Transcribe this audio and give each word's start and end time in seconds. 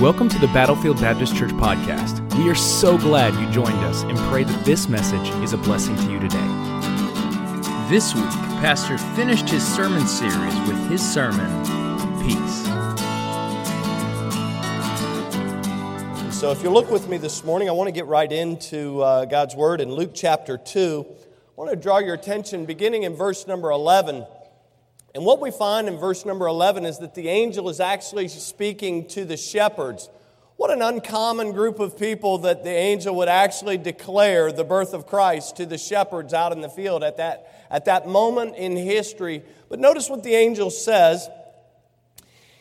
Welcome 0.00 0.28
to 0.30 0.38
the 0.38 0.48
Battlefield 0.48 1.00
Baptist 1.00 1.36
Church 1.36 1.52
podcast. 1.52 2.36
We 2.36 2.50
are 2.50 2.56
so 2.56 2.98
glad 2.98 3.34
you 3.34 3.48
joined 3.52 3.78
us 3.84 4.02
and 4.02 4.18
pray 4.30 4.42
that 4.42 4.64
this 4.64 4.88
message 4.88 5.28
is 5.44 5.52
a 5.52 5.58
blessing 5.58 5.94
to 5.94 6.10
you 6.10 6.18
today. 6.18 6.38
This 7.88 8.12
week, 8.12 8.24
Pastor 8.58 8.98
finished 9.14 9.48
his 9.48 9.62
sermon 9.62 10.04
series 10.08 10.54
with 10.66 10.90
his 10.90 11.00
sermon, 11.00 11.46
Peace. 12.22 12.62
So, 16.36 16.50
if 16.50 16.64
you 16.64 16.70
look 16.70 16.90
with 16.90 17.08
me 17.08 17.18
this 17.18 17.44
morning, 17.44 17.68
I 17.68 17.72
want 17.72 17.86
to 17.86 17.92
get 17.92 18.06
right 18.06 18.32
into 18.32 19.02
uh, 19.02 19.26
God's 19.26 19.54
Word 19.54 19.80
in 19.80 19.92
Luke 19.92 20.12
chapter 20.14 20.58
2. 20.58 21.06
I 21.08 21.60
want 21.60 21.70
to 21.70 21.76
draw 21.76 21.98
your 21.98 22.14
attention 22.14 22.64
beginning 22.64 23.04
in 23.04 23.14
verse 23.14 23.46
number 23.46 23.70
11. 23.70 24.26
And 25.14 25.24
what 25.24 25.40
we 25.40 25.50
find 25.50 25.88
in 25.88 25.98
verse 25.98 26.24
number 26.24 26.46
11 26.46 26.86
is 26.86 26.98
that 26.98 27.14
the 27.14 27.28
angel 27.28 27.68
is 27.68 27.80
actually 27.80 28.28
speaking 28.28 29.06
to 29.08 29.24
the 29.24 29.36
shepherds. 29.36 30.08
What 30.56 30.70
an 30.70 30.80
uncommon 30.80 31.52
group 31.52 31.80
of 31.80 31.98
people 31.98 32.38
that 32.38 32.64
the 32.64 32.70
angel 32.70 33.16
would 33.16 33.28
actually 33.28 33.78
declare 33.78 34.52
the 34.52 34.64
birth 34.64 34.94
of 34.94 35.06
Christ 35.06 35.56
to 35.56 35.66
the 35.66 35.76
shepherds 35.76 36.32
out 36.32 36.52
in 36.52 36.60
the 36.60 36.68
field 36.68 37.02
at 37.02 37.18
that, 37.18 37.66
at 37.70 37.84
that 37.86 38.06
moment 38.06 38.56
in 38.56 38.76
history. 38.76 39.42
But 39.68 39.80
notice 39.80 40.08
what 40.08 40.22
the 40.22 40.34
angel 40.34 40.70
says. 40.70 41.28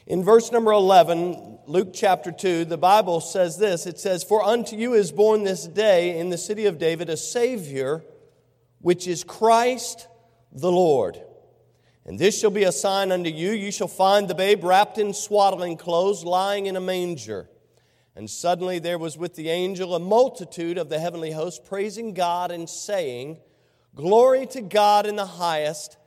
In 0.07 0.23
verse 0.23 0.51
number 0.51 0.71
11, 0.71 1.59
Luke 1.67 1.91
chapter 1.93 2.31
2, 2.31 2.65
the 2.65 2.77
Bible 2.77 3.21
says 3.21 3.57
this 3.57 3.85
It 3.85 3.97
says, 3.97 4.23
For 4.23 4.43
unto 4.43 4.75
you 4.75 4.93
is 4.93 5.11
born 5.11 5.43
this 5.43 5.67
day 5.67 6.17
in 6.19 6.29
the 6.29 6.37
city 6.37 6.65
of 6.65 6.79
David 6.79 7.09
a 7.09 7.15
Savior, 7.15 8.03
which 8.79 9.07
is 9.07 9.23
Christ 9.23 10.07
the 10.51 10.71
Lord. 10.71 11.21
And 12.05 12.17
this 12.17 12.39
shall 12.39 12.51
be 12.51 12.63
a 12.63 12.71
sign 12.71 13.11
unto 13.11 13.29
you 13.29 13.51
you 13.51 13.71
shall 13.71 13.87
find 13.87 14.27
the 14.27 14.35
babe 14.35 14.63
wrapped 14.63 14.97
in 14.97 15.13
swaddling 15.13 15.77
clothes, 15.77 16.23
lying 16.23 16.65
in 16.65 16.75
a 16.75 16.81
manger. 16.81 17.49
And 18.15 18.29
suddenly 18.29 18.79
there 18.79 18.97
was 18.97 19.17
with 19.17 19.35
the 19.35 19.49
angel 19.49 19.95
a 19.95 19.99
multitude 19.99 20.77
of 20.77 20.89
the 20.89 20.99
heavenly 20.99 21.31
host, 21.31 21.63
praising 21.63 22.13
God 22.13 22.51
and 22.51 22.69
saying, 22.69 23.37
Glory 23.95 24.45
to 24.47 24.61
God 24.61 25.05
in 25.05 25.15
the 25.15 25.25
highest, 25.25 25.97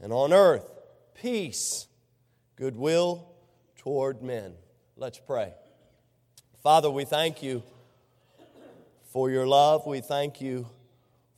and 0.00 0.12
on 0.12 0.32
earth 0.32 0.68
peace, 1.14 1.86
goodwill 2.56 3.28
toward 3.76 4.22
men. 4.22 4.54
Let's 4.96 5.18
pray. 5.18 5.54
Father, 6.62 6.90
we 6.90 7.04
thank 7.04 7.42
you 7.42 7.62
for 9.12 9.30
your 9.30 9.46
love. 9.46 9.86
We 9.86 10.00
thank 10.00 10.40
you 10.40 10.66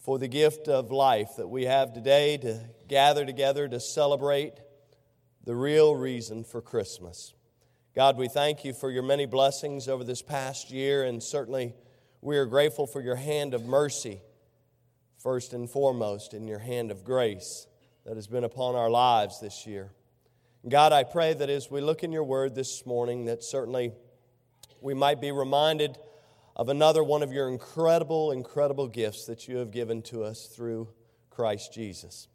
for 0.07 0.21
the 0.21 0.29
gift 0.29 0.69
of 0.69 0.93
life 0.93 1.31
that 1.37 1.49
we 1.49 1.65
have 1.65 1.93
today 1.93 2.37
to 2.37 2.61
gather 2.87 3.27
together 3.27 3.67
to 3.67 3.81
celebrate 3.81 4.53
the 5.43 5.57
real 5.57 5.97
reason 5.97 6.45
for 6.45 6.63
Christmas. 6.63 7.35
God, 7.93 8.17
we 8.17 8.29
thank 8.29 8.65
you 8.65 8.73
for 8.73 8.89
your 8.89 9.03
many 9.03 9.27
blessings 9.27 9.89
over 9.89 10.05
this 10.05 10.23
past 10.23 10.71
year, 10.71 11.03
and 11.03 11.21
certainly 11.21 11.75
we 12.21 12.37
are 12.37 12.47
grateful 12.47 12.87
for 12.87 13.01
your 13.01 13.17
hand 13.17 13.53
of 13.53 13.65
mercy, 13.65 14.21
first 15.19 15.53
and 15.53 15.69
foremost, 15.69 16.35
in 16.35 16.47
your 16.47 16.61
hand 16.61 16.93
of 16.93 17.03
grace 17.03 17.67
that 18.05 18.15
has 18.15 18.29
been 18.29 18.45
upon 18.45 18.77
our 18.77 18.89
lives 18.89 19.41
this 19.41 19.67
year. 19.67 19.91
God, 20.69 20.93
I 20.93 21.03
pray 21.03 21.35
that 21.35 21.51
as 21.51 21.69
we 21.69 21.81
look 21.81 22.05
in 22.05 22.13
your 22.13 22.23
word 22.23 22.55
this 22.55 22.87
morning, 22.87 23.25
that 23.25 23.43
certainly 23.43 23.91
we 24.81 24.95
might 24.95 25.21
be 25.21 25.33
reminded 25.33 25.99
of 26.57 26.71
another 26.71 27.05
one 27.05 27.23
of 27.23 27.33
your 27.33 27.49
incredible, 27.51 28.33
incredible 28.33 28.89
gifts 28.89 29.27
that 29.27 29.47
you 29.47 29.59
have 29.59 29.71
given 29.71 30.01
to 30.01 30.25
us 30.25 30.47
through 30.47 30.89
Christ 31.29 31.73
Jesus. 31.73 32.29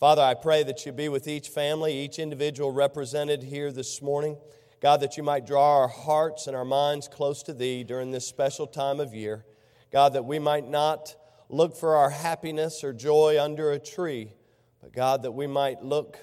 Father, 0.00 0.22
I 0.22 0.34
pray 0.34 0.64
that 0.64 0.84
you 0.84 0.90
be 0.90 1.08
with 1.08 1.28
each 1.28 1.48
family, 1.48 1.96
each 1.96 2.18
individual 2.18 2.72
represented 2.72 3.44
here 3.44 3.70
this 3.70 4.02
morning. 4.02 4.36
God, 4.82 5.00
that 5.02 5.16
you 5.16 5.22
might 5.22 5.46
draw 5.46 5.78
our 5.78 5.88
hearts 5.88 6.48
and 6.48 6.56
our 6.56 6.64
minds 6.64 7.06
close 7.06 7.44
to 7.44 7.54
Thee 7.54 7.84
during 7.84 8.10
this 8.10 8.26
special 8.26 8.66
time 8.66 8.98
of 8.98 9.14
year. 9.14 9.44
God, 9.92 10.14
that 10.14 10.24
we 10.24 10.38
might 10.38 10.68
not 10.68 11.14
look 11.48 11.76
for 11.76 11.96
our 11.96 12.10
happiness 12.10 12.82
or 12.82 12.92
joy 12.92 13.36
under 13.40 13.70
a 13.70 13.78
tree, 13.78 14.32
but 14.80 14.92
God, 14.92 15.22
that 15.22 15.32
we 15.32 15.46
might 15.46 15.82
look 15.82 16.18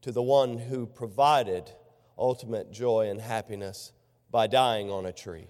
to 0.00 0.10
the 0.10 0.22
one 0.22 0.58
who 0.58 0.86
provided 0.86 1.70
ultimate 2.18 2.72
joy 2.72 3.08
and 3.10 3.20
happiness 3.20 3.92
by 4.30 4.46
dying 4.46 4.90
on 4.90 5.06
a 5.06 5.12
tree. 5.12 5.48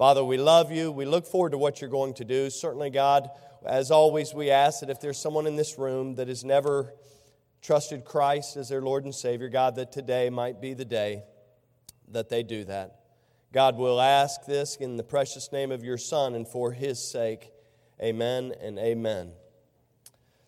Father, 0.00 0.24
we 0.24 0.38
love 0.38 0.72
you. 0.72 0.90
We 0.90 1.04
look 1.04 1.26
forward 1.26 1.52
to 1.52 1.58
what 1.58 1.82
you're 1.82 1.90
going 1.90 2.14
to 2.14 2.24
do. 2.24 2.48
Certainly, 2.48 2.88
God, 2.88 3.28
as 3.66 3.90
always, 3.90 4.32
we 4.32 4.48
ask 4.48 4.80
that 4.80 4.88
if 4.88 4.98
there's 4.98 5.18
someone 5.18 5.46
in 5.46 5.56
this 5.56 5.76
room 5.76 6.14
that 6.14 6.26
has 6.26 6.42
never 6.42 6.94
trusted 7.60 8.06
Christ 8.06 8.56
as 8.56 8.70
their 8.70 8.80
Lord 8.80 9.04
and 9.04 9.14
Savior, 9.14 9.50
God, 9.50 9.76
that 9.76 9.92
today 9.92 10.30
might 10.30 10.58
be 10.58 10.72
the 10.72 10.86
day 10.86 11.24
that 12.08 12.30
they 12.30 12.42
do 12.42 12.64
that. 12.64 13.00
God 13.52 13.76
will 13.76 14.00
ask 14.00 14.46
this 14.46 14.76
in 14.76 14.96
the 14.96 15.02
precious 15.02 15.52
name 15.52 15.70
of 15.70 15.84
your 15.84 15.98
Son 15.98 16.34
and 16.34 16.48
for 16.48 16.72
his 16.72 16.98
sake. 16.98 17.50
Amen 18.02 18.54
and 18.58 18.78
amen. 18.78 19.32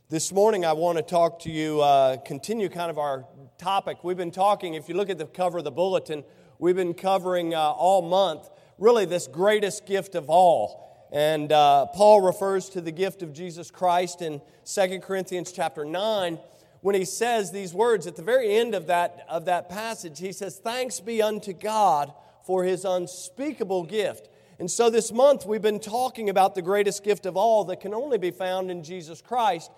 This 0.09 0.33
morning, 0.33 0.65
I 0.65 0.73
want 0.73 0.97
to 0.97 1.05
talk 1.05 1.41
to 1.41 1.51
you, 1.51 1.83
uh, 1.83 2.17
continue 2.17 2.71
kind 2.71 2.91
of 2.91 2.97
our 2.97 3.27
topic. 3.59 4.03
We've 4.03 4.17
been 4.17 4.31
talking, 4.31 4.73
if 4.73 4.89
you 4.89 4.95
look 4.95 5.11
at 5.11 5.19
the 5.19 5.27
cover 5.27 5.59
of 5.59 5.65
the 5.65 5.71
bulletin, 5.71 6.25
we've 6.59 6.75
been 6.75 6.95
covering 6.95 7.55
uh, 7.55 7.59
all 7.59 8.01
month 8.01 8.49
really 8.83 9.05
this 9.05 9.29
greatest 9.29 9.87
gift 9.87 10.17
of 10.17 10.29
all. 10.29 11.07
And 11.13 11.53
uh, 11.53 11.87
Paul 11.95 12.21
refers 12.21 12.69
to 12.71 12.81
the 12.81 12.91
gift 12.91 13.23
of 13.23 13.33
Jesus 13.33 13.71
Christ 13.71 14.23
in 14.23 14.43
2 14.65 14.99
Corinthians 14.99 15.53
chapter 15.53 15.85
9 15.85 16.37
when 16.81 16.97
he 16.97 17.05
says 17.05 17.53
these 17.53 17.73
words 17.73 18.09
at 18.09 18.17
the 18.17 18.25
very 18.25 18.57
end 18.57 18.75
of 18.75 18.89
that, 18.89 19.25
of 19.29 19.45
that 19.45 19.69
passage. 19.69 20.19
He 20.19 20.33
says, 20.33 20.59
Thanks 20.59 20.99
be 20.99 21.23
unto 21.23 21.53
God 21.53 22.13
for 22.45 22.65
his 22.65 22.85
unspeakable 22.85 23.85
gift. 23.85 24.29
And 24.59 24.69
so 24.69 24.91
this 24.91 25.13
month 25.13 25.47
we've 25.47 25.63
been 25.63 25.79
talking 25.79 26.29
about 26.29 26.57
the 26.57 26.63
greatest 26.63 27.05
gift 27.05 27.25
of 27.25 27.37
all 27.37 27.65
that 27.67 27.81
can 27.81 27.95
only 27.95 28.19
be 28.19 28.33
found 28.33 28.69
in 28.69 28.83
Jesus 28.83 29.23
Christ. 29.23 29.71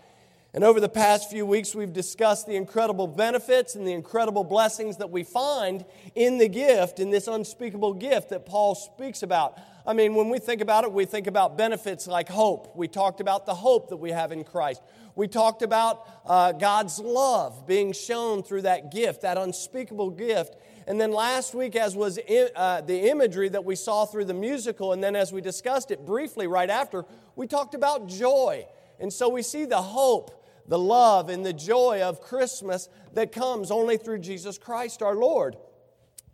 And 0.54 0.62
over 0.62 0.78
the 0.78 0.88
past 0.88 1.30
few 1.30 1.44
weeks, 1.44 1.74
we've 1.74 1.92
discussed 1.92 2.46
the 2.46 2.54
incredible 2.54 3.08
benefits 3.08 3.74
and 3.74 3.84
the 3.84 3.92
incredible 3.92 4.44
blessings 4.44 4.98
that 4.98 5.10
we 5.10 5.24
find 5.24 5.84
in 6.14 6.38
the 6.38 6.48
gift, 6.48 7.00
in 7.00 7.10
this 7.10 7.26
unspeakable 7.26 7.94
gift 7.94 8.28
that 8.28 8.46
Paul 8.46 8.76
speaks 8.76 9.24
about. 9.24 9.58
I 9.84 9.94
mean, 9.94 10.14
when 10.14 10.30
we 10.30 10.38
think 10.38 10.60
about 10.60 10.84
it, 10.84 10.92
we 10.92 11.06
think 11.06 11.26
about 11.26 11.58
benefits 11.58 12.06
like 12.06 12.28
hope. 12.28 12.76
We 12.76 12.86
talked 12.86 13.20
about 13.20 13.46
the 13.46 13.54
hope 13.54 13.88
that 13.88 13.96
we 13.96 14.12
have 14.12 14.30
in 14.30 14.44
Christ. 14.44 14.80
We 15.16 15.26
talked 15.26 15.62
about 15.62 16.08
uh, 16.24 16.52
God's 16.52 17.00
love 17.00 17.66
being 17.66 17.92
shown 17.92 18.44
through 18.44 18.62
that 18.62 18.92
gift, 18.92 19.22
that 19.22 19.36
unspeakable 19.36 20.10
gift. 20.10 20.54
And 20.86 21.00
then 21.00 21.10
last 21.10 21.56
week, 21.56 21.74
as 21.74 21.96
was 21.96 22.20
uh, 22.54 22.80
the 22.80 23.10
imagery 23.10 23.48
that 23.48 23.64
we 23.64 23.74
saw 23.74 24.06
through 24.06 24.26
the 24.26 24.34
musical, 24.34 24.92
and 24.92 25.02
then 25.02 25.16
as 25.16 25.32
we 25.32 25.40
discussed 25.40 25.90
it 25.90 26.06
briefly 26.06 26.46
right 26.46 26.70
after, 26.70 27.04
we 27.34 27.48
talked 27.48 27.74
about 27.74 28.06
joy. 28.06 28.68
And 29.00 29.12
so 29.12 29.28
we 29.28 29.42
see 29.42 29.64
the 29.64 29.82
hope 29.82 30.42
the 30.66 30.78
love 30.78 31.28
and 31.28 31.44
the 31.44 31.52
joy 31.52 32.02
of 32.02 32.20
Christmas 32.20 32.88
that 33.12 33.32
comes 33.32 33.70
only 33.70 33.96
through 33.96 34.18
Jesus 34.18 34.58
Christ 34.58 35.02
our 35.02 35.14
Lord. 35.14 35.56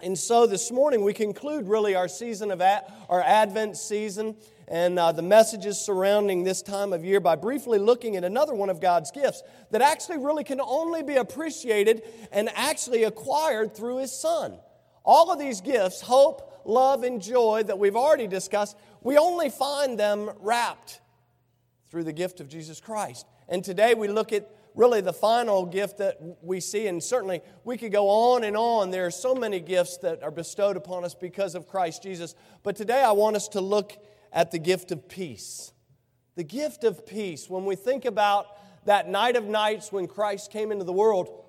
And 0.03 0.19
so 0.19 0.47
this 0.47 0.71
morning 0.71 1.05
we 1.05 1.13
conclude 1.13 1.69
really 1.69 1.95
our 1.95 2.09
season 2.09 2.51
of 2.51 2.63
our 2.63 3.23
Advent 3.23 3.77
season 3.77 4.35
and 4.67 4.99
uh, 4.99 5.13
the 5.13 5.21
messages 5.21 5.79
surrounding 5.79 6.45
this 6.45 6.63
time 6.63 6.93
of 6.93 7.05
year 7.05 7.21
by 7.21 7.37
briefly 7.37 7.79
looking 7.79 8.17
at 8.17 8.25
another 8.25 8.55
one 8.55 8.71
of 8.71 8.81
God's 8.81 9.11
gifts 9.11 9.43
that 9.73 9.83
actually 9.83 10.19
really 10.19 10.45
can 10.45 10.61
only 10.61 11.03
be 11.03 11.17
appreciated 11.17 12.03
and 12.33 12.49
actually 12.55 13.03
acquired 13.03 13.75
through 13.75 13.99
His 13.99 14.13
Son. 14.13 14.59
All 15.05 15.33
of 15.33 15.39
these 15.39 15.61
gifts, 15.61 16.01
hope, 16.01 16.63
love, 16.65 17.03
and 17.03 17.21
joy 17.21 17.65
that 17.67 17.79
we've 17.79 17.97
already 17.97 18.27
discussed, 18.27 18.77
we 19.03 19.19
only 19.19 19.51
find 19.51 19.99
them 19.99 20.31
wrapped 20.39 21.01
through 21.91 22.05
the 22.05 22.13
gift 22.13 22.41
of 22.41 22.49
Jesus 22.49 22.81
Christ. 22.81 23.27
And 23.51 23.65
today 23.65 23.95
we 23.95 24.09
look 24.09 24.33
at 24.33 24.49
really 24.77 25.01
the 25.01 25.13
final 25.13 25.67
gift 25.67 25.99
that 25.99 26.19
we 26.41 26.61
see, 26.61 26.87
and 26.87 27.03
certainly 27.03 27.43
we 27.65 27.77
could 27.77 27.91
go 27.91 28.09
on 28.09 28.45
and 28.45 28.57
on. 28.57 28.91
There 28.91 29.05
are 29.07 29.11
so 29.11 29.35
many 29.35 29.59
gifts 29.59 29.99
that 29.99 30.23
are 30.23 30.31
bestowed 30.31 30.77
upon 30.77 31.05
us 31.05 31.15
because 31.15 31.57
of 31.57 31.67
Christ 31.67 32.03
Jesus. 32.05 32.37
But 32.63 32.77
today 32.77 33.03
I 33.03 33.11
want 33.13 33.35
us 33.37 33.49
to 33.49 33.61
look 33.61 33.99
at 34.33 34.53
the 34.53 34.59
gift 34.61 34.93
of 34.93 35.09
peace. 35.09 35.73
The 36.37 36.45
gift 36.45 36.85
of 36.85 37.05
peace. 37.05 37.51
When 37.51 37.65
we 37.65 37.75
think 37.75 38.05
about 38.05 38.47
that 38.87 39.09
night 39.09 39.35
of 39.35 39.45
nights 39.45 39.91
when 39.93 40.07
Christ 40.07 40.53
came 40.53 40.71
into 40.71 40.85
the 40.85 40.93
world, 40.93 41.45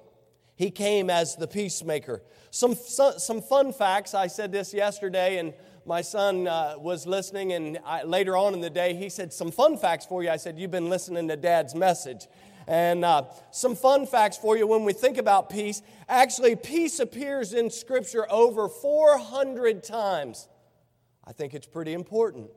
he 0.55 0.71
came 0.71 1.09
as 1.09 1.35
the 1.35 1.47
peacemaker. 1.47 2.23
Some, 2.49 2.75
some 2.75 3.41
fun 3.41 3.71
facts. 3.73 4.13
I 4.13 4.27
said 4.27 4.51
this 4.51 4.73
yesterday, 4.73 5.37
and 5.37 5.53
my 5.85 6.01
son 6.01 6.47
uh, 6.47 6.75
was 6.77 7.07
listening, 7.07 7.53
and 7.53 7.79
I, 7.85 8.03
later 8.03 8.37
on 8.37 8.53
in 8.53 8.61
the 8.61 8.69
day, 8.69 8.93
he 8.93 9.09
said, 9.09 9.33
Some 9.33 9.51
fun 9.51 9.77
facts 9.77 10.05
for 10.05 10.23
you. 10.23 10.29
I 10.29 10.37
said, 10.37 10.59
You've 10.59 10.71
been 10.71 10.89
listening 10.89 11.27
to 11.27 11.35
dad's 11.35 11.73
message. 11.73 12.27
And 12.67 13.03
uh, 13.03 13.23
some 13.51 13.75
fun 13.75 14.05
facts 14.05 14.37
for 14.37 14.55
you 14.55 14.67
when 14.67 14.85
we 14.85 14.93
think 14.93 15.17
about 15.17 15.49
peace. 15.49 15.81
Actually, 16.07 16.55
peace 16.55 16.99
appears 16.99 17.53
in 17.53 17.69
Scripture 17.69 18.31
over 18.31 18.69
400 18.69 19.83
times. 19.83 20.47
I 21.25 21.33
think 21.33 21.53
it's 21.53 21.67
pretty 21.67 21.93
important. 21.93 22.51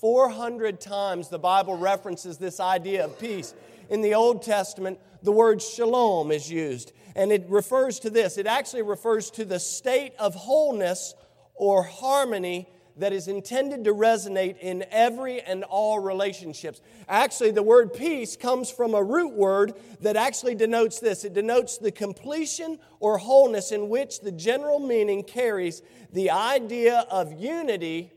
400 0.00 0.80
times 0.80 1.28
the 1.28 1.38
Bible 1.38 1.76
references 1.76 2.38
this 2.38 2.58
idea 2.58 3.04
of 3.04 3.18
peace. 3.18 3.54
In 3.90 4.00
the 4.00 4.14
Old 4.14 4.42
Testament, 4.42 4.98
the 5.22 5.32
word 5.32 5.60
shalom 5.60 6.30
is 6.30 6.50
used, 6.50 6.92
and 7.14 7.30
it 7.30 7.44
refers 7.48 7.98
to 8.00 8.10
this. 8.10 8.38
It 8.38 8.46
actually 8.46 8.82
refers 8.82 9.30
to 9.32 9.44
the 9.44 9.60
state 9.60 10.14
of 10.18 10.34
wholeness 10.34 11.14
or 11.60 11.82
harmony 11.82 12.66
that 12.96 13.12
is 13.12 13.28
intended 13.28 13.84
to 13.84 13.92
resonate 13.92 14.58
in 14.60 14.82
every 14.90 15.42
and 15.42 15.62
all 15.64 15.98
relationships. 15.98 16.80
Actually, 17.06 17.50
the 17.50 17.62
word 17.62 17.92
peace 17.92 18.34
comes 18.34 18.70
from 18.70 18.94
a 18.94 19.02
root 19.02 19.34
word 19.34 19.74
that 20.00 20.16
actually 20.16 20.54
denotes 20.54 21.00
this 21.00 21.22
it 21.22 21.34
denotes 21.34 21.76
the 21.76 21.92
completion 21.92 22.78
or 22.98 23.18
wholeness 23.18 23.72
in 23.72 23.90
which 23.90 24.20
the 24.20 24.32
general 24.32 24.78
meaning 24.78 25.22
carries 25.22 25.82
the 26.14 26.30
idea 26.30 27.06
of 27.10 27.30
unity 27.34 28.10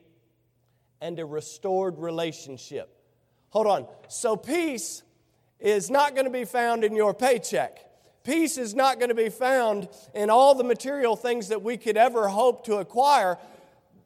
and 1.02 1.20
a 1.20 1.26
restored 1.26 1.98
relationship. 1.98 2.98
Hold 3.50 3.68
on. 3.68 3.88
So, 4.08 4.38
peace 4.38 5.04
is 5.60 5.92
not 5.92 6.16
going 6.16 6.26
to 6.26 6.32
be 6.32 6.46
found 6.46 6.86
in 6.86 6.96
your 6.96 7.14
paycheck. 7.14 7.93
Peace 8.24 8.58
is 8.58 8.74
not 8.74 9.00
going 9.00 9.10
to 9.10 9.16
be 9.16 9.30
found 9.30 9.90
in 10.14 10.30
all 10.30 10.56
the 10.56 10.64
material 10.64 11.16
things 11.16 11.50
that 11.50 11.62
we 11.62 11.76
could 11.76 11.98
ever 11.98 12.30
hope 12.30 12.66
to 12.66 12.76
acquire. 12.76 13.38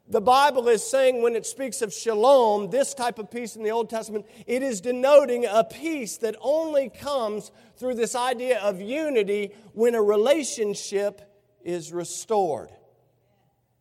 The 0.08 0.20
Bible 0.20 0.68
is 0.68 0.82
saying 0.82 1.22
when 1.22 1.36
it 1.36 1.46
speaks 1.46 1.82
of 1.82 1.92
shalom, 1.92 2.70
this 2.70 2.94
type 2.94 3.18
of 3.18 3.30
peace 3.30 3.54
in 3.54 3.62
the 3.62 3.70
Old 3.70 3.90
Testament, 3.90 4.26
it 4.46 4.62
is 4.62 4.80
denoting 4.80 5.44
a 5.44 5.62
peace 5.62 6.16
that 6.18 6.34
only 6.40 6.88
comes 6.88 7.52
through 7.76 7.94
this 7.94 8.16
idea 8.16 8.58
of 8.60 8.80
unity 8.80 9.52
when 9.72 9.94
a 9.94 10.02
relationship 10.02 11.20
is 11.62 11.92
restored. 11.92 12.70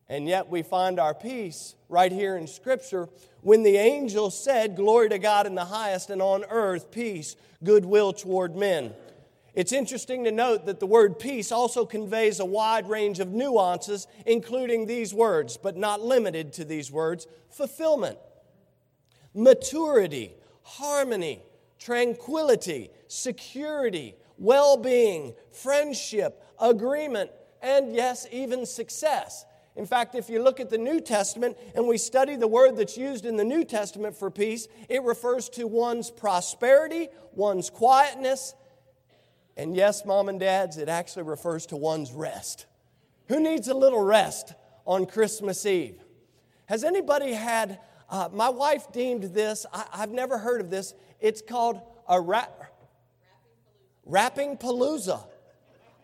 And 0.09 0.27
yet 0.27 0.49
we 0.49 0.61
find 0.61 0.99
our 0.99 1.13
peace 1.13 1.75
right 1.89 2.11
here 2.11 2.37
in 2.37 2.45
Scripture 2.45 3.09
when 3.41 3.63
the 3.63 3.77
angel 3.77 4.29
said, 4.29 4.75
Glory 4.75 5.09
to 5.09 5.19
God 5.19 5.47
in 5.47 5.55
the 5.55 5.65
highest, 5.65 6.09
and 6.09 6.21
on 6.21 6.43
earth 6.49 6.91
peace, 6.91 7.35
goodwill 7.63 8.13
toward 8.13 8.55
men. 8.55 8.93
It's 9.57 9.71
interesting 9.71 10.23
to 10.25 10.31
note 10.31 10.67
that 10.67 10.79
the 10.79 10.85
word 10.85 11.17
peace 11.17 11.51
also 11.51 11.83
conveys 11.83 12.39
a 12.39 12.45
wide 12.45 12.87
range 12.87 13.19
of 13.19 13.29
nuances, 13.29 14.05
including 14.27 14.85
these 14.85 15.15
words, 15.15 15.57
but 15.57 15.75
not 15.75 15.99
limited 15.99 16.53
to 16.53 16.63
these 16.63 16.91
words 16.91 17.25
fulfillment, 17.49 18.19
maturity, 19.33 20.35
harmony, 20.61 21.41
tranquility, 21.79 22.91
security, 23.07 24.13
well 24.37 24.77
being, 24.77 25.33
friendship, 25.51 26.43
agreement, 26.61 27.31
and 27.59 27.95
yes, 27.95 28.27
even 28.31 28.63
success. 28.63 29.43
In 29.75 29.87
fact, 29.87 30.13
if 30.13 30.29
you 30.29 30.43
look 30.43 30.59
at 30.59 30.69
the 30.69 30.77
New 30.77 31.01
Testament 31.01 31.57
and 31.73 31.87
we 31.87 31.97
study 31.97 32.35
the 32.35 32.47
word 32.47 32.77
that's 32.77 32.95
used 32.95 33.25
in 33.25 33.37
the 33.37 33.43
New 33.43 33.63
Testament 33.63 34.15
for 34.15 34.29
peace, 34.29 34.67
it 34.87 35.01
refers 35.01 35.49
to 35.49 35.65
one's 35.65 36.11
prosperity, 36.11 37.09
one's 37.33 37.71
quietness, 37.71 38.53
and 39.57 39.75
yes, 39.75 40.05
mom 40.05 40.29
and 40.29 40.39
dads, 40.39 40.77
it 40.77 40.87
actually 40.87 41.23
refers 41.23 41.65
to 41.67 41.75
one's 41.75 42.13
rest. 42.13 42.67
Who 43.27 43.39
needs 43.39 43.67
a 43.67 43.73
little 43.73 44.03
rest 44.03 44.53
on 44.85 45.07
Christmas 45.07 45.65
Eve? 45.65 45.99
Has 46.67 46.83
anybody 46.83 47.33
had, 47.33 47.79
uh, 48.09 48.29
my 48.31 48.49
wife 48.49 48.91
deemed 48.91 49.23
this, 49.23 49.65
I, 49.73 49.85
have 49.97 50.11
never 50.11 50.37
heard 50.37 50.61
of 50.61 50.69
this, 50.69 50.93
it's 51.19 51.41
called 51.41 51.81
a 52.07 52.21
rap, 52.21 52.71
wrapping 54.05 54.57
palooza. 54.57 55.25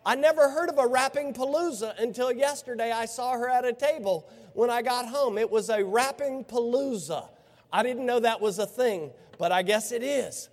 I 0.04 0.16
never 0.16 0.50
heard 0.50 0.68
of 0.68 0.78
a 0.78 0.86
wrapping 0.86 1.32
palooza 1.32 1.98
until 1.98 2.32
yesterday 2.32 2.90
I 2.90 3.06
saw 3.06 3.32
her 3.34 3.48
at 3.48 3.64
a 3.64 3.72
table 3.72 4.28
when 4.52 4.68
I 4.68 4.82
got 4.82 5.06
home. 5.06 5.38
It 5.38 5.50
was 5.50 5.70
a 5.70 5.84
wrapping 5.84 6.44
palooza. 6.44 7.28
I 7.72 7.84
didn't 7.84 8.04
know 8.04 8.18
that 8.20 8.40
was 8.40 8.58
a 8.58 8.66
thing, 8.66 9.12
but 9.38 9.52
I 9.52 9.62
guess 9.62 9.92
it 9.92 10.02
is. 10.02 10.48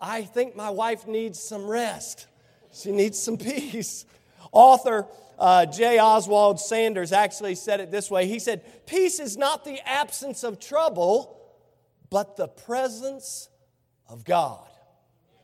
I 0.00 0.22
think 0.22 0.54
my 0.54 0.70
wife 0.70 1.06
needs 1.06 1.42
some 1.42 1.66
rest. 1.66 2.26
She 2.76 2.92
needs 2.92 3.18
some 3.18 3.36
peace. 3.38 4.04
Author 4.52 5.06
uh, 5.38 5.66
J. 5.66 5.98
Oswald 5.98 6.60
Sanders 6.60 7.12
actually 7.12 7.54
said 7.54 7.80
it 7.80 7.90
this 7.90 8.10
way 8.10 8.26
He 8.26 8.38
said, 8.38 8.86
Peace 8.86 9.20
is 9.20 9.36
not 9.36 9.64
the 9.64 9.78
absence 9.86 10.44
of 10.44 10.58
trouble, 10.58 11.40
but 12.10 12.36
the 12.36 12.48
presence 12.48 13.48
of 14.08 14.24
God. 14.24 14.66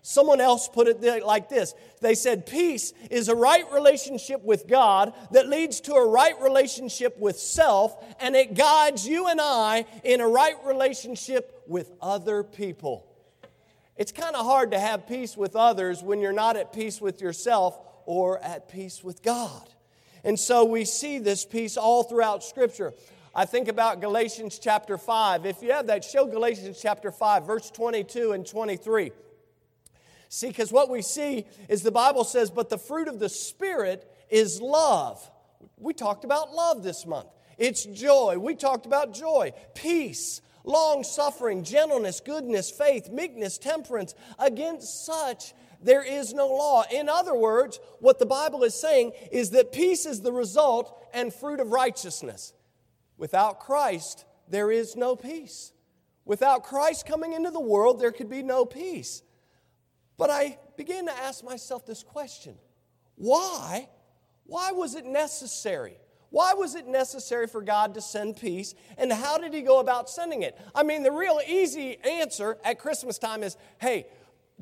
Someone 0.05 0.41
else 0.41 0.69
put 0.69 0.89
it 0.89 1.25
like 1.25 1.49
this 1.49 1.75
They 2.01 2.15
said, 2.15 2.47
Peace 2.47 2.93
is 3.11 3.29
a 3.29 3.37
right 3.37 3.71
relationship 3.73 4.43
with 4.43 4.67
God 4.67 5.15
that 5.31 5.49
leads 5.49 5.81
to 5.83 5.95
a 5.95 6.07
right 6.07 6.41
relationship 6.41 7.19
with 7.19 7.39
self, 7.39 8.03
and 8.21 8.35
it 8.35 8.55
guides 8.55 9.07
you 9.07 9.29
and 9.29 9.41
I 9.41 9.87
in 10.05 10.21
a 10.21 10.29
right 10.29 10.57
relationship 10.65 11.63
with 11.67 11.93
other 12.01 12.43
people. 12.43 13.12
It's 13.97 14.13
kind 14.13 14.35
of 14.35 14.47
hard 14.47 14.71
to 14.71 14.79
have 14.79 15.07
peace 15.07 15.37
with 15.37 15.55
others 15.55 16.03
when 16.03 16.21
you're 16.21 16.33
not 16.33 16.57
at 16.57 16.73
peace 16.73 17.01
with 17.01 17.21
yourself 17.21 17.79
or 18.07 18.39
at 18.43 18.69
peace 18.69 19.05
with 19.05 19.23
God. 19.23 19.69
And 20.25 20.39
so 20.39 20.65
we 20.65 20.85
see 20.85 21.19
this 21.19 21.45
peace 21.45 21.77
all 21.77 22.03
throughout 22.05 22.43
Scripture. 22.43 22.95
I 23.35 23.45
think 23.45 23.69
about 23.69 24.01
Galatians 24.01 24.59
chapter 24.59 24.99
5. 24.99 25.47
If 25.47 25.63
you 25.63 25.73
have 25.73 25.87
that, 25.89 26.05
show 26.05 26.27
Galatians 26.27 26.79
chapter 26.81 27.11
5, 27.11 27.47
verse 27.47 27.71
22 27.71 28.33
and 28.33 28.47
23. 28.47 29.13
See, 30.29 30.49
because 30.49 30.73
what 30.73 30.89
we 30.89 31.03
see 31.03 31.47
is 31.69 31.83
the 31.83 31.91
Bible 31.91 32.25
says, 32.25 32.51
but 32.51 32.71
the 32.71 32.79
fruit 32.79 33.09
of 33.09 33.19
the 33.19 33.29
Spirit 33.29 34.11
is 34.31 34.61
love. 34.61 35.31
We 35.79 35.93
talked 35.93 36.25
about 36.25 36.53
love 36.53 36.83
this 36.83 37.07
month. 37.07 37.29
It's 37.59 37.85
joy. 37.85 38.39
We 38.39 38.55
talked 38.55 38.87
about 38.87 39.13
joy, 39.13 39.53
peace, 39.75 40.41
long 40.65 41.05
suffering, 41.05 41.65
gentleness, 41.65 42.21
goodness, 42.21 42.71
faith, 42.71 43.11
meekness, 43.11 43.59
temperance. 43.59 44.15
Against 44.39 45.07
such 45.07 45.55
there 45.83 46.05
is 46.05 46.33
no 46.33 46.49
law. 46.49 46.85
In 46.93 47.09
other 47.09 47.35
words, 47.35 47.81
what 47.99 48.19
the 48.19 48.27
Bible 48.27 48.63
is 48.63 48.75
saying 48.75 49.13
is 49.31 49.51
that 49.51 49.73
peace 49.73 50.07
is 50.07 50.21
the 50.21 50.33
result 50.33 50.97
and 51.13 51.35
fruit 51.35 51.61
of 51.61 51.71
righteousness. 51.71 52.53
Without 53.17 53.61
Christ, 53.61 54.25
there 54.49 54.71
is 54.71 54.97
no 54.97 55.17
peace. 55.17 55.73
Without 56.25 56.63
Christ 56.63 57.07
coming 57.07 57.33
into 57.33 57.51
the 57.51 57.61
world, 57.61 58.01
there 58.01 58.13
could 58.13 58.31
be 58.31 58.43
no 58.43 58.65
peace. 58.65 59.23
But 60.17 60.31
I 60.31 60.59
began 60.77 61.07
to 61.07 61.13
ask 61.13 61.45
myself 61.45 61.85
this 61.85 62.03
question 62.03 62.57
why? 63.17 63.89
Why 64.45 64.73
was 64.73 64.95
it 64.95 65.05
necessary 65.05 65.97
why 66.33 66.55
was 66.55 66.75
it 66.75 66.89
necessary 66.89 67.47
for 67.47 67.61
God 67.61 67.93
to 67.95 68.01
send 68.01 68.39
peace, 68.39 68.75
and 68.97 69.13
how 69.13 69.37
did 69.37 69.53
He 69.53 69.61
go 69.61 69.81
about 69.81 70.09
sending 70.09 70.43
it? 70.43 70.59
I 70.75 70.83
mean, 70.83 71.03
the 71.03 71.13
real 71.13 71.39
easy 71.47 71.99
answer 72.03 72.57
at 72.65 72.79
Christmas 72.79 73.19
time 73.19 73.43
is 73.43 73.57
hey, 73.79 74.07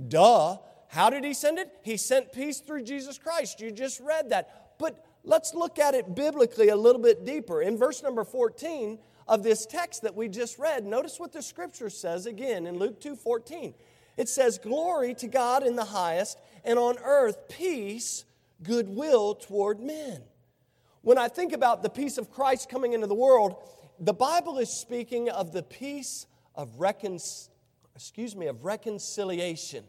duh. 0.08 0.58
How 0.88 1.08
did 1.08 1.22
He 1.22 1.32
send 1.32 1.60
it? 1.60 1.70
He 1.82 1.96
sent 1.96 2.32
peace 2.32 2.58
through 2.58 2.82
Jesus 2.82 3.18
Christ. 3.18 3.60
You 3.60 3.70
just 3.70 4.00
read 4.00 4.30
that. 4.30 4.72
But 4.78 5.06
let's 5.22 5.54
look 5.54 5.78
at 5.78 5.94
it 5.94 6.16
biblically 6.16 6.70
a 6.70 6.76
little 6.76 7.00
bit 7.00 7.24
deeper. 7.24 7.62
In 7.62 7.78
verse 7.78 8.02
number 8.02 8.24
14 8.24 8.98
of 9.28 9.44
this 9.44 9.64
text 9.64 10.02
that 10.02 10.16
we 10.16 10.28
just 10.28 10.58
read, 10.58 10.84
notice 10.84 11.20
what 11.20 11.32
the 11.32 11.40
scripture 11.40 11.90
says 11.90 12.26
again 12.26 12.66
in 12.66 12.80
Luke 12.80 13.00
2 13.00 13.14
14. 13.14 13.74
It 14.16 14.28
says, 14.28 14.58
Glory 14.58 15.14
to 15.14 15.28
God 15.28 15.64
in 15.64 15.76
the 15.76 15.84
highest, 15.84 16.36
and 16.64 16.80
on 16.80 16.98
earth 16.98 17.48
peace, 17.48 18.24
goodwill 18.64 19.36
toward 19.36 19.78
men. 19.78 20.22
When 21.02 21.16
I 21.16 21.28
think 21.28 21.54
about 21.54 21.82
the 21.82 21.88
peace 21.88 22.18
of 22.18 22.30
Christ 22.30 22.68
coming 22.68 22.92
into 22.92 23.06
the 23.06 23.14
world, 23.14 23.56
the 23.98 24.12
Bible 24.12 24.58
is 24.58 24.68
speaking 24.68 25.30
of 25.30 25.50
the 25.50 25.62
peace 25.62 26.26
of 26.54 26.78
recon- 26.78 27.18
excuse 27.94 28.36
me, 28.36 28.48
of 28.48 28.64
reconciliation. 28.66 29.84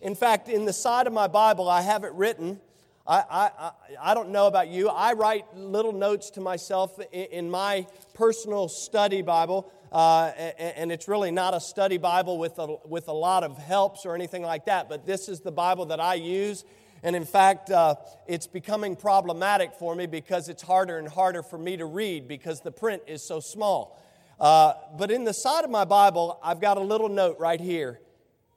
In 0.00 0.14
fact, 0.14 0.48
in 0.48 0.64
the 0.64 0.72
side 0.72 1.06
of 1.06 1.12
my 1.12 1.26
Bible, 1.26 1.68
I 1.68 1.82
have 1.82 2.04
it 2.04 2.12
written. 2.12 2.58
I, 3.06 3.22
I, 3.30 3.70
I 4.00 4.14
don't 4.14 4.30
know 4.30 4.46
about 4.46 4.68
you. 4.68 4.88
I 4.88 5.12
write 5.12 5.44
little 5.54 5.92
notes 5.92 6.30
to 6.30 6.40
myself 6.40 6.98
in, 7.12 7.24
in 7.26 7.50
my 7.50 7.86
personal 8.14 8.68
study 8.68 9.20
Bible, 9.20 9.70
uh, 9.92 10.32
and 10.58 10.90
it's 10.90 11.06
really 11.06 11.30
not 11.30 11.52
a 11.52 11.60
study 11.60 11.98
Bible 11.98 12.38
with 12.38 12.58
a, 12.58 12.76
with 12.86 13.08
a 13.08 13.12
lot 13.12 13.44
of 13.44 13.58
helps 13.58 14.06
or 14.06 14.14
anything 14.14 14.42
like 14.42 14.64
that, 14.64 14.88
but 14.88 15.04
this 15.04 15.28
is 15.28 15.40
the 15.40 15.52
Bible 15.52 15.86
that 15.86 16.00
I 16.00 16.14
use. 16.14 16.64
And 17.06 17.14
in 17.14 17.24
fact, 17.24 17.70
uh, 17.70 17.94
it's 18.26 18.48
becoming 18.48 18.96
problematic 18.96 19.74
for 19.74 19.94
me 19.94 20.06
because 20.06 20.48
it's 20.48 20.62
harder 20.62 20.98
and 20.98 21.06
harder 21.06 21.44
for 21.44 21.56
me 21.56 21.76
to 21.76 21.84
read 21.84 22.26
because 22.26 22.62
the 22.62 22.72
print 22.72 23.00
is 23.06 23.22
so 23.22 23.38
small. 23.38 23.96
Uh, 24.40 24.72
but 24.98 25.12
in 25.12 25.22
the 25.22 25.32
side 25.32 25.62
of 25.62 25.70
my 25.70 25.84
Bible, 25.84 26.40
I've 26.42 26.60
got 26.60 26.78
a 26.78 26.80
little 26.80 27.08
note 27.08 27.36
right 27.38 27.60
here 27.60 28.00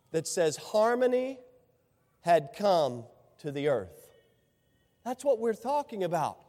that 0.10 0.28
says, 0.28 0.58
Harmony 0.58 1.38
had 2.22 2.50
come 2.58 3.04
to 3.38 3.52
the 3.52 3.68
earth. 3.68 4.10
That's 5.06 5.24
what 5.24 5.38
we're 5.38 5.54
talking 5.54 6.04
about. 6.04 6.40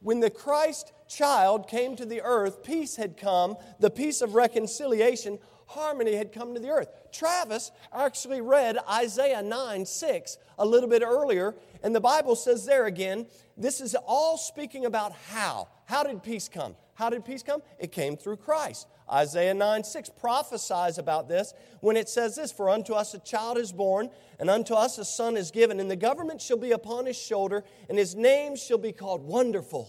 When 0.00 0.20
the 0.20 0.28
Christ 0.28 0.92
child 1.08 1.68
came 1.68 1.96
to 1.96 2.04
the 2.04 2.20
earth, 2.20 2.62
peace 2.64 2.96
had 2.96 3.16
come, 3.16 3.56
the 3.80 3.88
peace 3.88 4.20
of 4.20 4.34
reconciliation, 4.34 5.38
harmony 5.66 6.14
had 6.14 6.32
come 6.32 6.54
to 6.54 6.60
the 6.60 6.68
earth. 6.68 6.88
Travis 7.12 7.70
actually 7.92 8.40
read 8.40 8.78
Isaiah 8.90 9.42
9 9.42 9.86
6 9.86 10.38
a 10.58 10.66
little 10.66 10.88
bit 10.88 11.02
earlier, 11.02 11.54
and 11.82 11.94
the 11.94 12.00
Bible 12.00 12.36
says 12.36 12.64
there 12.64 12.86
again, 12.86 13.26
this 13.56 13.80
is 13.80 13.94
all 14.06 14.38
speaking 14.38 14.84
about 14.84 15.12
how. 15.30 15.68
How 15.86 16.02
did 16.02 16.22
peace 16.22 16.48
come? 16.48 16.76
How 16.94 17.10
did 17.10 17.24
peace 17.24 17.42
come? 17.42 17.62
It 17.78 17.92
came 17.92 18.16
through 18.16 18.38
Christ. 18.38 18.86
Isaiah 19.12 19.54
9 19.54 19.84
6 19.84 20.10
prophesies 20.18 20.98
about 20.98 21.28
this 21.28 21.54
when 21.80 21.96
it 21.96 22.08
says 22.08 22.36
this 22.36 22.50
For 22.50 22.70
unto 22.70 22.92
us 22.92 23.14
a 23.14 23.18
child 23.18 23.58
is 23.58 23.72
born, 23.72 24.10
and 24.38 24.50
unto 24.50 24.74
us 24.74 24.98
a 24.98 25.04
son 25.04 25.36
is 25.36 25.50
given, 25.50 25.78
and 25.80 25.90
the 25.90 25.96
government 25.96 26.40
shall 26.40 26.56
be 26.56 26.72
upon 26.72 27.06
his 27.06 27.16
shoulder, 27.16 27.64
and 27.88 27.98
his 27.98 28.14
name 28.14 28.56
shall 28.56 28.78
be 28.78 28.92
called 28.92 29.22
Wonderful, 29.22 29.88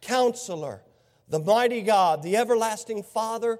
Counselor 0.00 0.82
the 1.28 1.40
mighty 1.40 1.82
God, 1.82 2.22
the 2.22 2.36
everlasting 2.36 3.02
Father, 3.02 3.58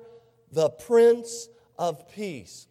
the 0.52 0.70
Prince 0.70 1.48
of 1.78 2.08
Peace. 2.08 2.66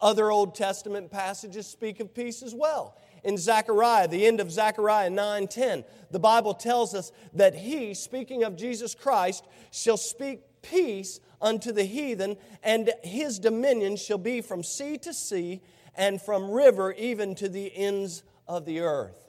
Other 0.00 0.30
Old 0.30 0.54
Testament 0.54 1.10
passages 1.10 1.66
speak 1.66 2.00
of 2.00 2.14
peace 2.14 2.42
as 2.42 2.54
well. 2.54 2.96
In 3.22 3.38
Zechariah, 3.38 4.06
the 4.06 4.26
end 4.26 4.38
of 4.40 4.52
Zechariah 4.52 5.08
9:10, 5.08 5.84
the 6.10 6.18
Bible 6.18 6.52
tells 6.52 6.94
us 6.94 7.10
that 7.32 7.54
he, 7.54 7.94
speaking 7.94 8.44
of 8.44 8.56
Jesus 8.56 8.94
Christ, 8.94 9.44
shall 9.70 9.96
speak 9.96 10.42
peace 10.60 11.20
unto 11.40 11.72
the 11.72 11.84
heathen, 11.84 12.36
and 12.62 12.92
his 13.02 13.38
dominion 13.38 13.96
shall 13.96 14.18
be 14.18 14.40
from 14.40 14.62
sea 14.62 14.98
to 14.98 15.14
sea 15.14 15.62
and 15.94 16.20
from 16.20 16.50
river 16.50 16.92
even 16.92 17.34
to 17.36 17.48
the 17.48 17.74
ends 17.74 18.22
of 18.46 18.66
the 18.66 18.80
earth. 18.80 19.24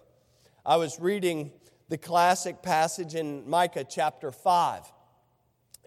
I 0.66 0.78
was 0.78 1.00
reading 1.00 1.52
the 1.88 1.98
classic 1.98 2.62
passage 2.62 3.16
in 3.16 3.48
Micah 3.50 3.86
chapter 3.86 4.32
5. 4.32 4.92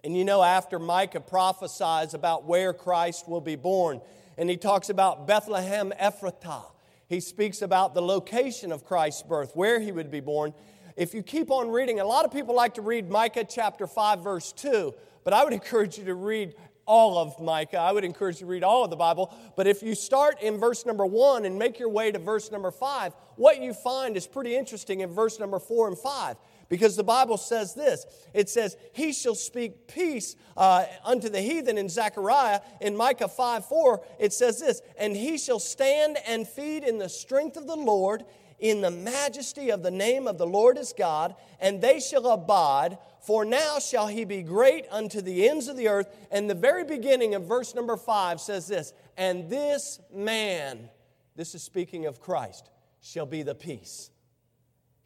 And 0.03 0.15
you 0.15 0.23
know, 0.23 0.41
after 0.41 0.79
Micah 0.79 1.19
prophesies 1.19 2.13
about 2.13 2.45
where 2.45 2.73
Christ 2.73 3.27
will 3.27 3.41
be 3.41 3.55
born, 3.55 4.01
and 4.37 4.49
he 4.49 4.57
talks 4.57 4.89
about 4.89 5.27
Bethlehem 5.27 5.91
Ephratah, 5.99 6.65
he 7.07 7.19
speaks 7.19 7.61
about 7.61 7.93
the 7.93 8.01
location 8.01 8.71
of 8.71 8.85
Christ's 8.85 9.23
birth, 9.23 9.51
where 9.55 9.79
he 9.79 9.91
would 9.91 10.11
be 10.11 10.19
born. 10.19 10.53
If 10.95 11.13
you 11.13 11.23
keep 11.23 11.51
on 11.51 11.69
reading, 11.69 11.99
a 11.99 12.05
lot 12.05 12.25
of 12.25 12.31
people 12.31 12.55
like 12.55 12.75
to 12.75 12.81
read 12.81 13.09
Micah 13.09 13.45
chapter 13.45 13.87
5, 13.87 14.23
verse 14.23 14.51
2, 14.53 14.93
but 15.23 15.33
I 15.33 15.43
would 15.43 15.53
encourage 15.61 15.97
you 15.97 16.05
to 16.05 16.13
read 16.13 16.53
all 16.89 17.19
of 17.19 17.39
Micah. 17.39 17.77
I 17.77 17.91
would 17.91 18.03
encourage 18.03 18.37
you 18.37 18.47
to 18.47 18.51
read 18.51 18.63
all 18.63 18.83
of 18.83 18.89
the 18.89 18.95
Bible. 18.95 19.31
But 19.55 19.67
if 19.67 19.83
you 19.83 19.93
start 19.93 20.41
in 20.41 20.57
verse 20.57 20.87
number 20.87 21.05
one 21.05 21.45
and 21.45 21.59
make 21.59 21.77
your 21.77 21.89
way 21.89 22.11
to 22.11 22.17
verse 22.17 22.51
number 22.51 22.71
five, 22.71 23.13
what 23.35 23.61
you 23.61 23.73
find 23.73 24.17
is 24.17 24.25
pretty 24.25 24.55
interesting 24.55 25.01
in 25.01 25.11
verse 25.11 25.39
number 25.39 25.59
four 25.59 25.87
and 25.87 25.95
five. 25.95 26.37
Because 26.69 26.95
the 26.95 27.03
Bible 27.03 27.37
says 27.37 27.73
this 27.73 28.05
it 28.33 28.47
says, 28.47 28.77
He 28.93 29.11
shall 29.11 29.35
speak 29.35 29.87
peace 29.87 30.35
uh, 30.55 30.85
unto 31.03 31.27
the 31.27 31.41
heathen 31.41 31.77
in 31.77 31.89
Zechariah. 31.89 32.61
In 32.79 32.95
Micah 32.95 33.27
5 33.27 33.65
4, 33.65 34.01
it 34.19 34.31
says 34.31 34.59
this, 34.59 34.81
And 34.97 35.15
he 35.15 35.37
shall 35.37 35.59
stand 35.59 36.17
and 36.27 36.47
feed 36.47 36.83
in 36.83 36.99
the 36.99 37.09
strength 37.09 37.57
of 37.57 37.65
the 37.65 37.75
Lord, 37.75 38.23
in 38.59 38.81
the 38.81 38.91
majesty 38.91 39.71
of 39.71 39.81
the 39.81 39.91
name 39.91 40.27
of 40.27 40.37
the 40.37 40.45
Lord 40.45 40.77
his 40.77 40.93
God, 40.93 41.35
and 41.59 41.81
they 41.81 41.99
shall 41.99 42.27
abide. 42.27 42.99
For 43.21 43.43
now 43.43 43.79
shall 43.79 44.07
he 44.07 44.23
be 44.23 44.43
great 44.43 44.85
unto 44.91 45.21
the 45.21 45.49
ends 45.49 45.67
of 45.67 45.75
the 45.75 45.87
earth. 45.87 46.07
And 46.31 46.49
the 46.49 46.55
very 46.55 46.83
beginning 46.83 47.35
of 47.35 47.45
verse 47.45 47.73
number 47.73 47.97
5 47.97 48.39
says 48.39 48.67
this, 48.67 48.93
And 49.17 49.49
this 49.49 49.99
man, 50.13 50.89
this 51.35 51.55
is 51.55 51.63
speaking 51.63 52.05
of 52.05 52.21
Christ, 52.21 52.69
shall 53.01 53.25
be 53.25 53.41
the 53.41 53.55
peace 53.55 54.11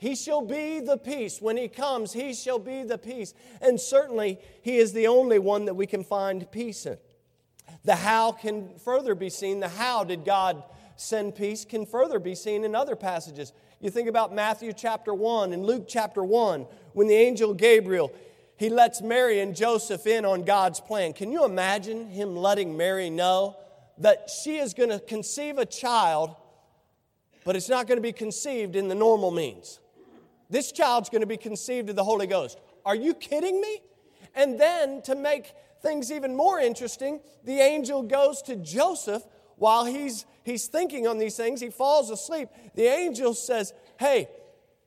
he 0.03 0.15
shall 0.15 0.41
be 0.41 0.81
the 0.81 0.97
peace. 0.97 1.41
When 1.41 1.55
he 1.55 1.69
comes, 1.69 2.11
he 2.11 2.33
shall 2.33 2.59
be 2.59 2.83
the 2.83 2.97
peace. 2.97 3.33
And 3.61 3.79
certainly, 3.79 4.37
he 4.61 4.75
is 4.75 4.91
the 4.91 5.07
only 5.07 5.39
one 5.39 5.63
that 5.63 5.75
we 5.75 5.87
can 5.87 6.03
find 6.03 6.51
peace 6.51 6.85
in. 6.85 6.97
The 7.85 7.95
how 7.95 8.33
can 8.33 8.77
further 8.79 9.15
be 9.15 9.29
seen. 9.29 9.61
The 9.61 9.69
how 9.69 10.03
did 10.03 10.25
God 10.25 10.61
send 10.97 11.35
peace 11.35 11.63
can 11.63 11.85
further 11.85 12.19
be 12.19 12.35
seen 12.35 12.65
in 12.65 12.75
other 12.75 12.97
passages. 12.97 13.53
You 13.79 13.89
think 13.89 14.09
about 14.09 14.35
Matthew 14.35 14.73
chapter 14.73 15.13
1 15.13 15.53
and 15.53 15.65
Luke 15.65 15.85
chapter 15.87 16.21
1, 16.21 16.67
when 16.91 17.07
the 17.07 17.15
angel 17.15 17.53
Gabriel 17.53 18.11
he 18.57 18.69
lets 18.69 19.01
Mary 19.01 19.39
and 19.39 19.55
Joseph 19.55 20.05
in 20.05 20.25
on 20.25 20.43
God's 20.43 20.81
plan. 20.81 21.13
Can 21.13 21.31
you 21.31 21.45
imagine 21.45 22.07
him 22.07 22.35
letting 22.35 22.75
Mary 22.75 23.09
know 23.09 23.57
that 23.99 24.29
she 24.29 24.57
is 24.57 24.73
going 24.73 24.89
to 24.89 24.99
conceive 24.99 25.57
a 25.57 25.65
child, 25.65 26.35
but 27.45 27.55
it's 27.55 27.69
not 27.69 27.87
going 27.87 27.97
to 27.97 28.01
be 28.01 28.11
conceived 28.11 28.75
in 28.75 28.89
the 28.89 28.95
normal 28.95 29.31
means? 29.31 29.79
This 30.49 30.71
child's 30.71 31.09
going 31.09 31.21
to 31.21 31.27
be 31.27 31.37
conceived 31.37 31.89
of 31.89 31.95
the 31.95 32.03
Holy 32.03 32.27
Ghost. 32.27 32.59
Are 32.85 32.95
you 32.95 33.13
kidding 33.13 33.59
me? 33.61 33.81
And 34.35 34.59
then 34.59 35.01
to 35.03 35.15
make 35.15 35.53
things 35.81 36.11
even 36.11 36.35
more 36.35 36.59
interesting, 36.59 37.19
the 37.43 37.59
angel 37.59 38.03
goes 38.03 38.41
to 38.43 38.55
Joseph 38.55 39.23
while 39.57 39.85
he's, 39.85 40.25
he's 40.43 40.67
thinking 40.67 41.07
on 41.07 41.17
these 41.17 41.35
things. 41.37 41.61
He 41.61 41.69
falls 41.69 42.09
asleep. 42.09 42.49
The 42.75 42.87
angel 42.87 43.33
says, 43.33 43.73
Hey, 43.99 44.27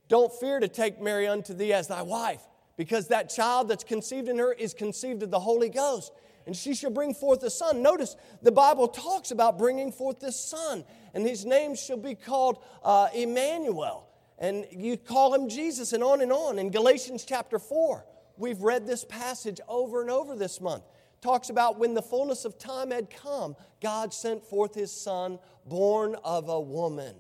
don't 0.09 0.33
fear 0.33 0.61
to 0.61 0.69
take 0.69 1.01
Mary 1.01 1.27
unto 1.27 1.55
thee 1.55 1.73
as 1.73 1.89
thy 1.89 2.03
wife, 2.03 2.43
because 2.77 3.09
that 3.09 3.29
child 3.29 3.69
that's 3.69 3.85
conceived 3.85 4.29
in 4.29 4.39
her 4.39 4.53
is 4.53 4.75
conceived 4.75 5.23
of 5.23 5.31
the 5.31 5.41
Holy 5.41 5.69
Ghost. 5.69 6.13
And 6.47 6.55
she 6.55 6.75
shall 6.75 6.91
bring 6.91 7.13
forth 7.13 7.43
a 7.43 7.51
son. 7.51 7.83
Notice 7.83 8.15
the 8.41 8.53
Bible 8.53 8.87
talks 8.87 9.33
about 9.33 9.59
bringing 9.59 9.91
forth 9.91 10.21
this 10.21 10.39
son, 10.39 10.85
and 11.13 11.27
his 11.27 11.45
name 11.45 11.75
shall 11.75 11.97
be 11.97 12.15
called 12.15 12.59
uh, 12.85 13.09
Emmanuel 13.13 14.07
and 14.39 14.67
you 14.71 14.97
call 14.97 15.35
him 15.35 15.49
Jesus, 15.49 15.93
and 15.93 16.03
on 16.03 16.21
and 16.21 16.33
on. 16.33 16.59
In 16.59 16.71
Galatians 16.71 17.25
chapter 17.25 17.59
4, 17.59 18.05
we've 18.37 18.61
read 18.61 18.87
this 18.87 19.05
passage 19.05 19.61
over 19.69 20.03
and 20.03 20.11
over 20.11 20.37
this 20.37 20.61
month. 20.61 20.85
Talks 21.23 21.49
about 21.49 21.79
when 21.79 21.95
the 21.95 22.03
fullness 22.03 22.45
of 22.45 22.59
time 22.59 22.91
had 22.91 23.09
come, 23.11 23.57
God 23.81 24.13
sent 24.13 24.45
forth 24.45 24.75
his 24.75 24.93
son, 24.93 25.39
born 25.65 26.17
of 26.23 26.49
a 26.49 26.61
woman. 26.61 27.17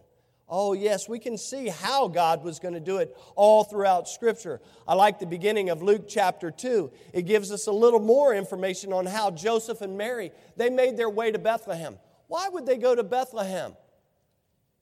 Oh, 0.48 0.74
yes, 0.74 1.08
we 1.08 1.18
can 1.18 1.36
see 1.36 1.68
how 1.68 2.06
God 2.06 2.44
was 2.44 2.60
going 2.60 2.74
to 2.74 2.80
do 2.80 2.98
it 2.98 3.16
all 3.34 3.64
throughout 3.64 4.08
Scripture. 4.08 4.60
I 4.86 4.94
like 4.94 5.18
the 5.18 5.26
beginning 5.26 5.70
of 5.70 5.82
Luke 5.82 6.04
chapter 6.08 6.52
2. 6.52 6.92
It 7.12 7.22
gives 7.22 7.50
us 7.50 7.66
a 7.66 7.72
little 7.72 7.98
more 7.98 8.32
information 8.32 8.92
on 8.92 9.06
how 9.06 9.32
Joseph 9.32 9.80
and 9.80 9.98
Mary, 9.98 10.30
they 10.56 10.70
made 10.70 10.96
their 10.96 11.10
way 11.10 11.32
to 11.32 11.38
Bethlehem. 11.38 11.98
Why 12.28 12.48
would 12.48 12.64
they 12.64 12.76
go 12.76 12.94
to 12.94 13.02
Bethlehem? 13.02 13.74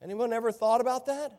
Anyone 0.02 0.34
ever 0.34 0.52
thought 0.52 0.82
about 0.82 1.06
that? 1.06 1.32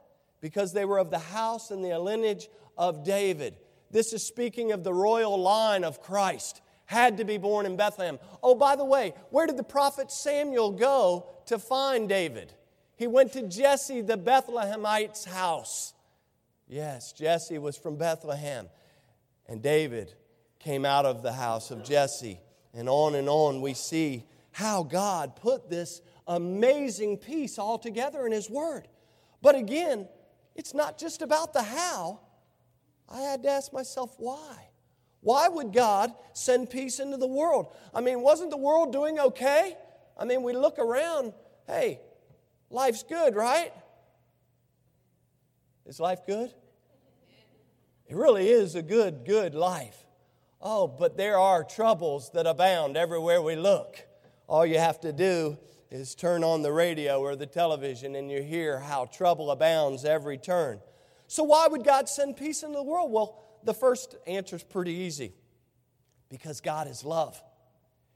Because 0.45 0.73
they 0.73 0.85
were 0.85 0.99
of 0.99 1.09
the 1.09 1.17
house 1.17 1.71
and 1.71 1.83
the 1.83 1.97
lineage 1.97 2.49
of 2.77 3.03
David. 3.03 3.55
This 3.89 4.13
is 4.13 4.21
speaking 4.21 4.73
of 4.73 4.83
the 4.83 4.93
royal 4.93 5.41
line 5.41 5.83
of 5.83 6.03
Christ, 6.03 6.61
had 6.85 7.17
to 7.17 7.25
be 7.25 7.39
born 7.39 7.65
in 7.65 7.75
Bethlehem. 7.75 8.19
Oh, 8.43 8.53
by 8.53 8.75
the 8.75 8.85
way, 8.85 9.15
where 9.31 9.47
did 9.47 9.57
the 9.57 9.63
prophet 9.63 10.11
Samuel 10.11 10.69
go 10.69 11.25
to 11.47 11.57
find 11.57 12.07
David? 12.07 12.53
He 12.95 13.07
went 13.07 13.33
to 13.33 13.41
Jesse 13.41 14.01
the 14.01 14.19
Bethlehemite's 14.19 15.25
house. 15.25 15.95
Yes, 16.67 17.11
Jesse 17.11 17.57
was 17.57 17.75
from 17.75 17.95
Bethlehem. 17.95 18.69
And 19.47 19.63
David 19.63 20.13
came 20.59 20.85
out 20.85 21.07
of 21.07 21.23
the 21.23 21.33
house 21.33 21.71
of 21.71 21.83
Jesse. 21.83 22.39
And 22.71 22.87
on 22.87 23.15
and 23.15 23.27
on 23.27 23.61
we 23.61 23.73
see 23.73 24.25
how 24.51 24.83
God 24.83 25.37
put 25.37 25.71
this 25.71 26.03
amazing 26.27 27.17
piece 27.17 27.57
all 27.57 27.79
together 27.79 28.27
in 28.27 28.31
His 28.31 28.47
Word. 28.47 28.87
But 29.41 29.55
again, 29.55 30.07
it's 30.55 30.73
not 30.73 30.97
just 30.97 31.21
about 31.21 31.53
the 31.53 31.63
how. 31.63 32.21
I 33.09 33.21
had 33.21 33.43
to 33.43 33.49
ask 33.49 33.71
myself 33.73 34.15
why. 34.17 34.69
Why 35.21 35.47
would 35.47 35.73
God 35.73 36.13
send 36.33 36.69
peace 36.69 36.99
into 36.99 37.17
the 37.17 37.27
world? 37.27 37.73
I 37.93 38.01
mean, 38.01 38.21
wasn't 38.21 38.51
the 38.51 38.57
world 38.57 38.91
doing 38.91 39.19
okay? 39.19 39.75
I 40.17 40.25
mean, 40.25 40.43
we 40.43 40.53
look 40.53 40.79
around, 40.79 41.33
hey, 41.67 41.99
life's 42.69 43.03
good, 43.03 43.35
right? 43.35 43.73
Is 45.85 45.99
life 45.99 46.25
good? 46.25 46.53
It 48.07 48.15
really 48.15 48.47
is 48.49 48.75
a 48.75 48.81
good, 48.81 49.25
good 49.25 49.55
life. 49.55 50.05
Oh, 50.61 50.87
but 50.87 51.17
there 51.17 51.37
are 51.37 51.63
troubles 51.63 52.31
that 52.33 52.47
abound 52.47 52.97
everywhere 52.97 53.41
we 53.41 53.55
look. 53.55 53.97
All 54.47 54.65
you 54.65 54.77
have 54.77 54.99
to 55.01 55.11
do 55.11 55.57
is 55.91 56.15
turn 56.15 56.43
on 56.43 56.61
the 56.61 56.71
radio 56.71 57.19
or 57.21 57.35
the 57.35 57.45
television 57.45 58.15
and 58.15 58.31
you 58.31 58.41
hear 58.41 58.79
how 58.79 59.05
trouble 59.05 59.51
abounds 59.51 60.05
every 60.05 60.37
turn. 60.37 60.79
So, 61.27 61.43
why 61.43 61.67
would 61.67 61.83
God 61.83 62.07
send 62.07 62.37
peace 62.37 62.63
into 62.63 62.75
the 62.75 62.83
world? 62.83 63.11
Well, 63.11 63.41
the 63.63 63.73
first 63.73 64.15
answer 64.27 64.55
is 64.55 64.63
pretty 64.63 64.93
easy 64.93 65.33
because 66.29 66.61
God 66.61 66.87
is 66.87 67.03
love. 67.03 67.41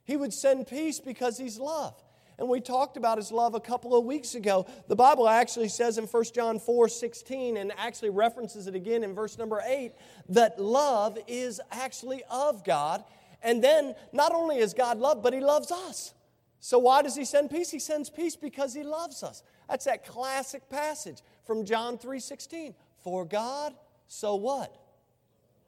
He 0.04 0.18
would 0.18 0.34
send 0.34 0.68
peace 0.68 1.00
because 1.00 1.38
He's 1.38 1.60
love. 1.60 2.02
And 2.38 2.48
we 2.48 2.62
talked 2.62 2.96
about 2.96 3.18
His 3.18 3.32
love 3.32 3.54
a 3.54 3.60
couple 3.60 3.98
of 3.98 4.06
weeks 4.06 4.34
ago. 4.36 4.66
The 4.88 4.96
Bible 4.96 5.28
actually 5.28 5.70
says 5.70 5.98
in 5.98 6.06
1 6.06 6.24
John 6.34 6.60
4 6.60 6.88
16, 6.88 7.58
and 7.58 7.72
actually 7.78 8.12
references 8.12 8.68
it 8.68 8.76
again 8.76 9.04
in 9.04 9.14
verse 9.14 9.38
number 9.38 9.62
8, 9.66 9.92
that 10.30 10.60
love 10.60 11.18
is 11.28 11.60
actually 11.72 12.24
of 12.30 12.64
God. 12.64 13.04
And 13.42 13.64
then 13.64 13.96
not 14.14 14.34
only 14.34 14.58
is 14.58 14.74
God 14.74 14.98
love, 14.98 15.22
but 15.22 15.34
He 15.34 15.40
loves 15.42 15.72
us. 15.72 16.14
So 16.60 16.78
why 16.78 17.02
does 17.02 17.16
he 17.16 17.26
send 17.26 17.50
peace? 17.50 17.72
He 17.72 17.80
sends 17.80 18.10
peace 18.10 18.36
because 18.36 18.74
he 18.74 18.84
loves 18.84 19.24
us. 19.24 19.44
That's 19.70 19.86
that 19.86 20.06
classic 20.06 20.70
passage 20.70 21.22
from 21.46 21.66
John 21.66 21.98
3:16. 21.98 22.76
For 22.98 23.26
God 23.26 23.76
so 24.08 24.36
what? 24.36 24.76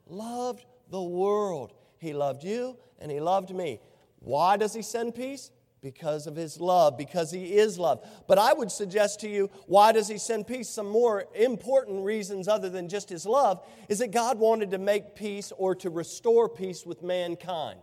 Loved 0.06 0.66
the 0.90 1.02
world. 1.02 1.72
He 1.98 2.12
loved 2.12 2.44
you 2.44 2.76
and 2.98 3.10
he 3.10 3.20
loved 3.20 3.54
me. 3.54 3.80
Why 4.18 4.56
does 4.56 4.74
he 4.74 4.82
send 4.82 5.14
peace? 5.14 5.50
Because 5.80 6.28
of 6.28 6.36
his 6.36 6.60
love, 6.60 6.96
because 6.96 7.32
he 7.32 7.56
is 7.56 7.76
love. 7.76 8.06
But 8.28 8.38
I 8.38 8.52
would 8.52 8.70
suggest 8.70 9.18
to 9.20 9.28
you, 9.28 9.50
why 9.66 9.90
does 9.90 10.06
he 10.06 10.16
send 10.16 10.46
peace? 10.46 10.68
Some 10.68 10.88
more 10.88 11.24
important 11.34 12.04
reasons 12.04 12.46
other 12.46 12.68
than 12.68 12.88
just 12.88 13.08
his 13.08 13.26
love 13.26 13.66
is 13.88 13.98
that 13.98 14.12
God 14.12 14.38
wanted 14.38 14.70
to 14.72 14.78
make 14.78 15.16
peace 15.16 15.52
or 15.56 15.74
to 15.76 15.90
restore 15.90 16.48
peace 16.48 16.86
with 16.86 17.02
mankind. 17.02 17.80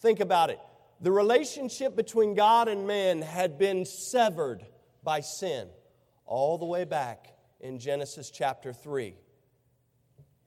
Think 0.00 0.20
about 0.20 0.50
it. 0.50 0.58
The 1.00 1.10
relationship 1.10 1.96
between 1.96 2.34
God 2.34 2.68
and 2.68 2.86
man 2.86 3.22
had 3.22 3.58
been 3.58 3.84
severed 3.84 4.64
by 5.02 5.20
sin 5.20 5.68
all 6.24 6.58
the 6.58 6.64
way 6.64 6.84
back 6.84 7.34
in 7.60 7.78
Genesis 7.78 8.30
chapter 8.30 8.72
3. 8.72 9.14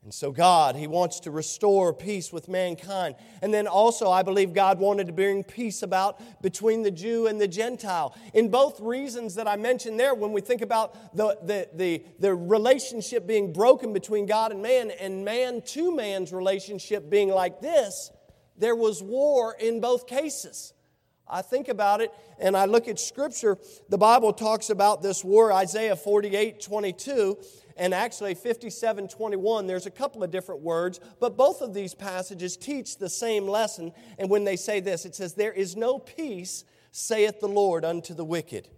And 0.04 0.14
so, 0.14 0.30
God, 0.30 0.76
He 0.76 0.86
wants 0.86 1.20
to 1.20 1.30
restore 1.30 1.92
peace 1.92 2.32
with 2.32 2.48
mankind. 2.48 3.16
And 3.42 3.52
then 3.52 3.66
also, 3.66 4.10
I 4.10 4.22
believe 4.22 4.54
God 4.54 4.78
wanted 4.78 5.08
to 5.08 5.12
bring 5.12 5.44
peace 5.44 5.82
about 5.82 6.20
between 6.40 6.82
the 6.82 6.90
Jew 6.90 7.26
and 7.26 7.40
the 7.40 7.48
Gentile. 7.48 8.16
In 8.32 8.48
both 8.48 8.80
reasons 8.80 9.34
that 9.34 9.46
I 9.46 9.56
mentioned 9.56 10.00
there, 10.00 10.14
when 10.14 10.32
we 10.32 10.40
think 10.40 10.62
about 10.62 11.14
the, 11.16 11.36
the, 11.42 11.68
the, 11.74 12.04
the 12.20 12.34
relationship 12.34 13.26
being 13.26 13.52
broken 13.52 13.92
between 13.92 14.24
God 14.24 14.52
and 14.52 14.62
man, 14.62 14.92
and 14.92 15.24
man 15.24 15.60
to 15.62 15.94
man's 15.94 16.32
relationship 16.32 17.10
being 17.10 17.28
like 17.28 17.60
this, 17.60 18.10
there 18.58 18.76
was 18.76 19.02
war 19.02 19.56
in 19.58 19.80
both 19.80 20.06
cases. 20.06 20.72
I 21.30 21.42
think 21.42 21.68
about 21.68 22.00
it 22.00 22.12
and 22.38 22.56
I 22.56 22.64
look 22.64 22.88
at 22.88 22.98
Scripture, 22.98 23.58
the 23.88 23.98
Bible 23.98 24.32
talks 24.32 24.70
about 24.70 25.02
this 25.02 25.22
war, 25.22 25.52
Isaiah 25.52 25.96
48 25.96 26.60
22 26.60 27.38
and 27.76 27.94
actually 27.94 28.34
5721 28.34 29.66
there's 29.66 29.86
a 29.86 29.90
couple 29.90 30.24
of 30.24 30.30
different 30.30 30.62
words 30.62 31.00
but 31.20 31.36
both 31.36 31.60
of 31.60 31.74
these 31.74 31.94
passages 31.94 32.56
teach 32.56 32.96
the 32.96 33.08
same 33.08 33.46
lesson. 33.46 33.92
And 34.18 34.30
when 34.30 34.44
they 34.44 34.56
say 34.56 34.80
this 34.80 35.04
it 35.04 35.14
says 35.14 35.34
there 35.34 35.52
is 35.52 35.76
no 35.76 35.98
peace 35.98 36.64
saith 36.92 37.40
the 37.40 37.48
lord 37.48 37.84
unto 37.84 38.14
the 38.14 38.24
wicked. 38.24 38.68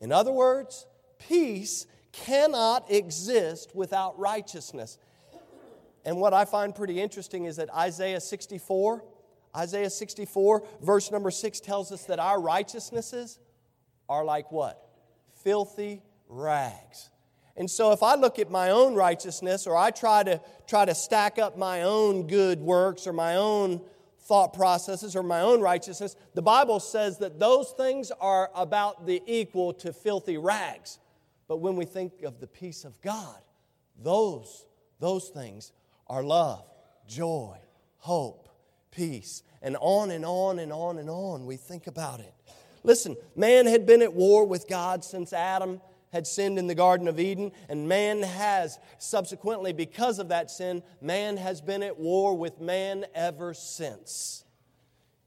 In 0.00 0.10
other 0.10 0.32
words 0.32 0.86
peace 1.18 1.86
cannot 2.12 2.90
exist 2.90 3.74
without 3.74 4.18
righteousness 4.18 4.98
and 6.04 6.16
what 6.16 6.34
i 6.34 6.44
find 6.44 6.74
pretty 6.74 7.00
interesting 7.00 7.44
is 7.44 7.56
that 7.56 7.72
isaiah 7.74 8.20
64 8.20 9.04
isaiah 9.56 9.90
64 9.90 10.62
verse 10.82 11.10
number 11.10 11.30
6 11.30 11.60
tells 11.60 11.92
us 11.92 12.04
that 12.04 12.18
our 12.18 12.40
righteousnesses 12.40 13.38
are 14.08 14.24
like 14.24 14.50
what 14.52 14.88
filthy 15.42 16.02
rags 16.28 17.10
and 17.60 17.70
so 17.70 17.92
if 17.92 18.02
I 18.02 18.14
look 18.14 18.38
at 18.38 18.50
my 18.50 18.70
own 18.70 18.94
righteousness 18.94 19.66
or 19.66 19.76
I 19.76 19.90
try 19.90 20.22
to 20.22 20.40
try 20.66 20.86
to 20.86 20.94
stack 20.94 21.38
up 21.38 21.58
my 21.58 21.82
own 21.82 22.26
good 22.26 22.58
works 22.58 23.06
or 23.06 23.12
my 23.12 23.36
own 23.36 23.82
thought 24.20 24.54
processes 24.54 25.14
or 25.14 25.22
my 25.22 25.42
own 25.42 25.60
righteousness, 25.60 26.16
the 26.34 26.40
Bible 26.40 26.80
says 26.80 27.18
that 27.18 27.38
those 27.38 27.72
things 27.72 28.12
are 28.18 28.50
about 28.54 29.04
the 29.04 29.22
equal 29.26 29.74
to 29.74 29.92
filthy 29.92 30.38
rags. 30.38 30.98
But 31.48 31.58
when 31.58 31.76
we 31.76 31.84
think 31.84 32.22
of 32.22 32.40
the 32.40 32.46
peace 32.46 32.84
of 32.84 32.98
God, 33.02 33.36
those 34.00 34.64
those 34.98 35.28
things 35.28 35.72
are 36.10 36.22
love, 36.22 36.64
joy, 37.06 37.56
hope, 37.98 38.50
peace, 38.90 39.42
and 39.62 39.76
on 39.80 40.10
and 40.10 40.26
on 40.26 40.58
and 40.58 40.72
on 40.72 40.98
and 40.98 41.08
on 41.08 41.46
we 41.46 41.56
think 41.56 41.86
about 41.86 42.20
it. 42.20 42.34
Listen, 42.82 43.16
man 43.36 43.66
had 43.66 43.86
been 43.86 44.02
at 44.02 44.12
war 44.12 44.44
with 44.44 44.68
God 44.68 45.04
since 45.04 45.32
Adam 45.32 45.80
had 46.12 46.26
sinned 46.26 46.58
in 46.58 46.66
the 46.66 46.74
Garden 46.74 47.06
of 47.06 47.20
Eden, 47.20 47.52
and 47.68 47.88
man 47.88 48.22
has, 48.22 48.78
subsequently, 48.98 49.72
because 49.72 50.18
of 50.18 50.28
that 50.28 50.50
sin, 50.50 50.82
man 51.00 51.36
has 51.36 51.60
been 51.60 51.84
at 51.84 51.98
war 51.98 52.36
with 52.36 52.60
man 52.60 53.06
ever 53.14 53.54
since. 53.54 54.44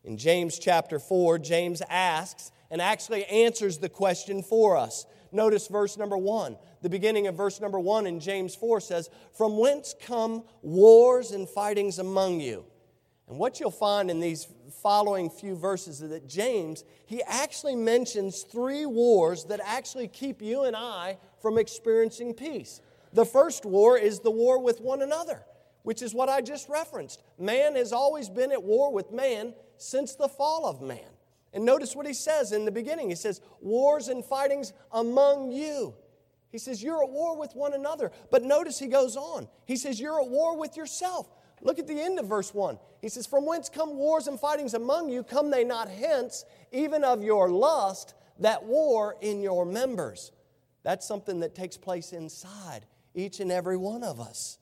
In 0.03 0.17
James 0.17 0.59
chapter 0.59 0.99
4, 0.99 1.39
James 1.39 1.81
asks 1.89 2.51
and 2.69 2.81
actually 2.81 3.23
answers 3.25 3.77
the 3.77 3.87
question 3.87 4.43
for 4.43 4.75
us. 4.75 5.05
Notice 5.31 5.67
verse 5.67 5.97
number 5.97 6.17
1. 6.17 6.57
The 6.83 6.89
beginning 6.89 7.27
of 7.27 7.35
verse 7.35 7.61
number 7.61 7.79
1 7.79 8.07
in 8.07 8.19
James 8.19 8.55
4 8.55 8.81
says, 8.81 9.09
From 9.37 9.57
whence 9.57 9.95
come 10.05 10.43
wars 10.61 11.31
and 11.31 11.47
fightings 11.47 11.97
among 11.97 12.41
you? 12.41 12.65
And 13.29 13.39
what 13.39 13.61
you'll 13.61 13.71
find 13.71 14.11
in 14.11 14.19
these 14.19 14.49
following 14.81 15.29
few 15.29 15.55
verses 15.55 16.01
is 16.01 16.09
that 16.09 16.27
James, 16.27 16.83
he 17.05 17.23
actually 17.23 17.77
mentions 17.77 18.41
three 18.41 18.85
wars 18.85 19.45
that 19.45 19.61
actually 19.63 20.09
keep 20.09 20.41
you 20.41 20.63
and 20.63 20.75
I 20.75 21.19
from 21.41 21.57
experiencing 21.57 22.33
peace. 22.33 22.81
The 23.13 23.25
first 23.25 23.63
war 23.63 23.97
is 23.97 24.19
the 24.19 24.31
war 24.31 24.59
with 24.59 24.81
one 24.81 25.01
another, 25.01 25.41
which 25.83 26.01
is 26.01 26.13
what 26.13 26.27
I 26.27 26.41
just 26.41 26.67
referenced. 26.67 27.23
Man 27.39 27.77
has 27.77 27.93
always 27.93 28.27
been 28.27 28.51
at 28.51 28.61
war 28.61 28.91
with 28.91 29.09
man 29.09 29.53
since 29.77 30.15
the 30.15 30.27
fall 30.27 30.65
of 30.65 30.81
man. 30.81 31.00
And 31.53 31.63
notice 31.63 31.96
what 31.96 32.07
he 32.07 32.13
says 32.13 32.51
in 32.51 32.65
the 32.65 32.72
beginning. 32.72 33.07
He 33.07 33.15
says, 33.15 33.39
Wars 33.61 34.09
and 34.09 34.25
fightings 34.25 34.74
among 34.91 35.53
you. 35.53 35.93
He 36.53 36.59
says, 36.59 36.83
You're 36.83 37.03
at 37.03 37.09
war 37.09 37.35
with 37.35 37.55
one 37.55 37.74
another. 37.74 38.11
But 38.29 38.44
notice 38.44 38.77
he 38.77 38.85
goes 38.85 39.18
on. 39.18 39.50
He 39.66 39.75
says, 39.75 40.00
You're 40.00 40.22
at 40.22 40.29
war 40.29 40.55
with 40.55 40.77
yourself. 40.77 41.27
Look 41.63 41.79
at 41.79 41.87
the 41.87 42.00
end 42.00 42.20
of 42.20 42.27
verse 42.27 42.53
1. 42.53 42.77
He 43.01 43.09
says, 43.09 43.25
From 43.25 43.48
whence 43.48 43.70
come 43.70 43.96
wars 43.96 44.27
and 44.27 44.39
fightings 44.39 44.75
among 44.75 45.09
you? 45.09 45.24
Come 45.24 45.50
they 45.50 45.63
not 45.63 45.89
hence, 45.89 46.46
even 46.72 47.03
of 47.03 47.24
your 47.24 47.50
lust 47.50 48.13
that 48.37 48.66
war 48.66 49.18
in 49.20 49.42
your 49.42 49.66
members? 49.66 50.31
That's 50.83 51.07
something 51.07 51.39
that 51.39 51.55
takes 51.55 51.75
place 51.75 52.13
inside 52.13 52.85
each 53.16 53.39
and 53.39 53.51
every 53.51 53.77
one 53.77 54.03
of 54.03 54.20
us. 54.20 54.59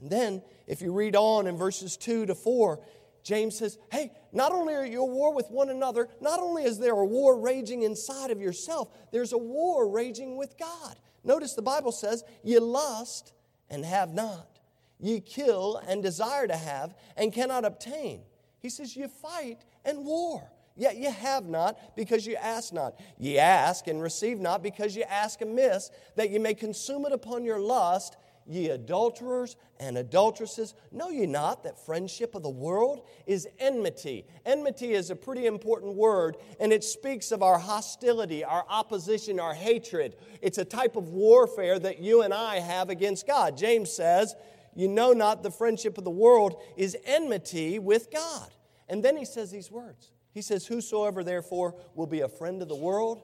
And 0.00 0.10
then, 0.10 0.40
if 0.68 0.82
you 0.82 0.92
read 0.92 1.16
on 1.16 1.48
in 1.48 1.56
verses 1.56 1.96
2 1.96 2.26
to 2.26 2.36
4, 2.36 2.80
James 3.24 3.58
says, 3.58 3.76
Hey, 3.90 4.12
not 4.30 4.52
only 4.52 4.74
are 4.74 4.86
you 4.86 5.02
at 5.02 5.10
war 5.10 5.34
with 5.34 5.50
one 5.50 5.68
another, 5.68 6.08
not 6.20 6.38
only 6.38 6.62
is 6.62 6.78
there 6.78 6.92
a 6.92 7.04
war 7.04 7.40
raging 7.40 7.82
inside 7.82 8.30
of 8.30 8.40
yourself, 8.40 8.88
there's 9.10 9.32
a 9.32 9.38
war 9.38 9.88
raging 9.88 10.36
with 10.36 10.56
God. 10.56 10.96
Notice 11.24 11.54
the 11.54 11.62
Bible 11.62 11.92
says, 11.92 12.22
You 12.42 12.60
lust 12.60 13.32
and 13.70 13.84
have 13.84 14.12
not 14.12 14.54
ye 15.00 15.20
kill 15.20 15.80
and 15.86 16.02
desire 16.02 16.46
to 16.46 16.56
have 16.56 16.94
and 17.16 17.32
cannot 17.32 17.64
obtain. 17.64 18.22
He 18.60 18.68
says, 18.68 18.96
You 18.96 19.08
fight 19.08 19.58
and 19.84 20.04
war. 20.04 20.50
Yet 20.76 20.96
ye 20.96 21.04
have 21.04 21.44
not 21.44 21.94
because 21.94 22.26
ye 22.26 22.34
ask 22.36 22.72
not. 22.72 22.98
Ye 23.16 23.38
ask 23.38 23.86
and 23.86 24.02
receive 24.02 24.40
not 24.40 24.62
because 24.62 24.96
ye 24.96 25.04
ask 25.04 25.40
amiss, 25.40 25.90
that 26.16 26.30
ye 26.30 26.38
may 26.38 26.54
consume 26.54 27.06
it 27.06 27.12
upon 27.12 27.44
your 27.44 27.60
lust. 27.60 28.16
Ye 28.46 28.68
adulterers 28.68 29.56
and 29.80 29.96
adulteresses, 29.96 30.74
know 30.92 31.08
ye 31.08 31.26
not 31.26 31.64
that 31.64 31.84
friendship 31.84 32.34
of 32.34 32.42
the 32.42 32.50
world 32.50 33.06
is 33.26 33.48
enmity? 33.58 34.26
Enmity 34.44 34.92
is 34.92 35.10
a 35.10 35.16
pretty 35.16 35.46
important 35.46 35.94
word, 35.94 36.36
and 36.60 36.72
it 36.72 36.84
speaks 36.84 37.32
of 37.32 37.42
our 37.42 37.58
hostility, 37.58 38.44
our 38.44 38.64
opposition, 38.68 39.40
our 39.40 39.54
hatred. 39.54 40.16
It's 40.42 40.58
a 40.58 40.64
type 40.64 40.96
of 40.96 41.08
warfare 41.08 41.78
that 41.78 42.00
you 42.00 42.22
and 42.22 42.34
I 42.34 42.60
have 42.60 42.90
against 42.90 43.26
God. 43.26 43.56
James 43.56 43.90
says, 43.90 44.34
you 44.74 44.88
know 44.88 45.12
not 45.12 45.42
the 45.42 45.50
friendship 45.50 45.98
of 45.98 46.04
the 46.04 46.10
world 46.10 46.60
is 46.76 46.96
enmity 47.04 47.78
with 47.78 48.10
God. 48.10 48.48
And 48.88 49.04
then 49.04 49.16
he 49.16 49.24
says 49.24 49.50
these 49.50 49.70
words. 49.70 50.10
He 50.32 50.42
says, 50.42 50.66
Whosoever 50.66 51.22
therefore 51.22 51.76
will 51.94 52.06
be 52.06 52.20
a 52.20 52.28
friend 52.28 52.60
of 52.60 52.68
the 52.68 52.76
world 52.76 53.22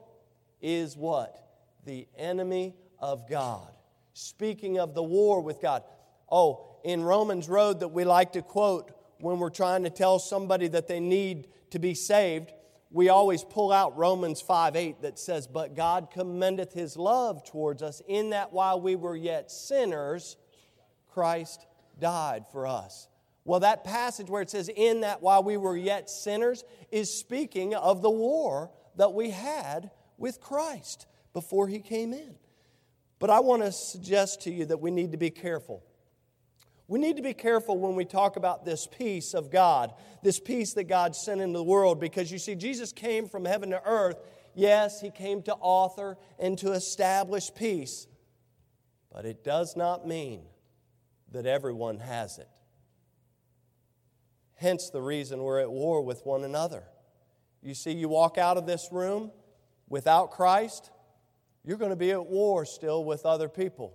is 0.61 0.95
what? 0.95 1.37
The 1.85 2.07
enemy 2.17 2.75
of 2.99 3.29
God. 3.29 3.71
Speaking 4.13 4.79
of 4.79 4.93
the 4.93 5.03
war 5.03 5.41
with 5.41 5.61
God. 5.61 5.83
Oh, 6.29 6.77
in 6.83 7.03
Romans 7.03 7.47
Road 7.49 7.81
that 7.81 7.89
we 7.89 8.03
like 8.03 8.33
to 8.33 8.41
quote 8.41 8.91
when 9.19 9.39
we're 9.39 9.49
trying 9.49 9.83
to 9.83 9.89
tell 9.89 10.19
somebody 10.19 10.67
that 10.69 10.87
they 10.87 10.99
need 10.99 11.47
to 11.71 11.79
be 11.79 11.93
saved, 11.93 12.51
we 12.89 13.09
always 13.09 13.43
pull 13.43 13.71
out 13.71 13.97
Romans 13.97 14.41
5 14.41 14.75
8 14.75 15.01
that 15.03 15.19
says, 15.19 15.47
But 15.47 15.75
God 15.75 16.09
commendeth 16.11 16.73
his 16.73 16.97
love 16.97 17.43
towards 17.45 17.81
us 17.81 18.01
in 18.07 18.31
that 18.31 18.51
while 18.51 18.81
we 18.81 18.95
were 18.95 19.15
yet 19.15 19.51
sinners, 19.51 20.35
Christ 21.07 21.65
died 21.99 22.45
for 22.51 22.67
us. 22.67 23.07
Well, 23.45 23.61
that 23.61 23.83
passage 23.83 24.29
where 24.29 24.41
it 24.41 24.49
says, 24.49 24.69
In 24.69 25.01
that 25.01 25.21
while 25.21 25.43
we 25.43 25.57
were 25.57 25.77
yet 25.77 26.09
sinners, 26.09 26.63
is 26.91 27.13
speaking 27.13 27.73
of 27.73 28.01
the 28.01 28.09
war 28.09 28.71
that 28.97 29.13
we 29.13 29.29
had 29.29 29.91
with 30.17 30.41
Christ 30.41 31.07
before 31.33 31.67
he 31.67 31.79
came 31.79 32.13
in. 32.13 32.35
But 33.21 33.29
I 33.29 33.39
want 33.39 33.61
to 33.61 33.71
suggest 33.71 34.41
to 34.41 34.51
you 34.51 34.65
that 34.65 34.79
we 34.81 34.89
need 34.89 35.11
to 35.11 35.17
be 35.17 35.29
careful. 35.29 35.83
We 36.87 36.97
need 36.97 37.17
to 37.17 37.21
be 37.21 37.35
careful 37.35 37.77
when 37.77 37.95
we 37.95 38.03
talk 38.03 38.35
about 38.35 38.65
this 38.65 38.87
peace 38.87 39.35
of 39.35 39.51
God, 39.51 39.93
this 40.23 40.39
peace 40.39 40.73
that 40.73 40.85
God 40.85 41.15
sent 41.15 41.39
into 41.39 41.59
the 41.59 41.63
world, 41.63 41.99
because 41.99 42.31
you 42.31 42.39
see, 42.39 42.55
Jesus 42.55 42.91
came 42.91 43.29
from 43.29 43.45
heaven 43.45 43.69
to 43.69 43.81
earth. 43.85 44.17
Yes, 44.55 44.99
he 44.99 45.11
came 45.11 45.43
to 45.43 45.53
author 45.53 46.17
and 46.39 46.57
to 46.57 46.71
establish 46.71 47.53
peace, 47.53 48.07
but 49.13 49.23
it 49.23 49.43
does 49.43 49.77
not 49.77 50.07
mean 50.07 50.41
that 51.31 51.45
everyone 51.45 51.99
has 51.99 52.39
it. 52.39 52.49
Hence 54.55 54.89
the 54.89 55.01
reason 55.01 55.43
we're 55.43 55.59
at 55.59 55.71
war 55.71 56.01
with 56.01 56.25
one 56.25 56.43
another. 56.43 56.85
You 57.61 57.75
see, 57.75 57.91
you 57.91 58.09
walk 58.09 58.39
out 58.39 58.57
of 58.57 58.65
this 58.65 58.89
room 58.91 59.31
without 59.87 60.31
Christ, 60.31 60.89
you're 61.63 61.77
going 61.77 61.91
to 61.91 61.95
be 61.95 62.11
at 62.11 62.25
war 62.25 62.65
still 62.65 63.03
with 63.03 63.25
other 63.25 63.49
people. 63.49 63.93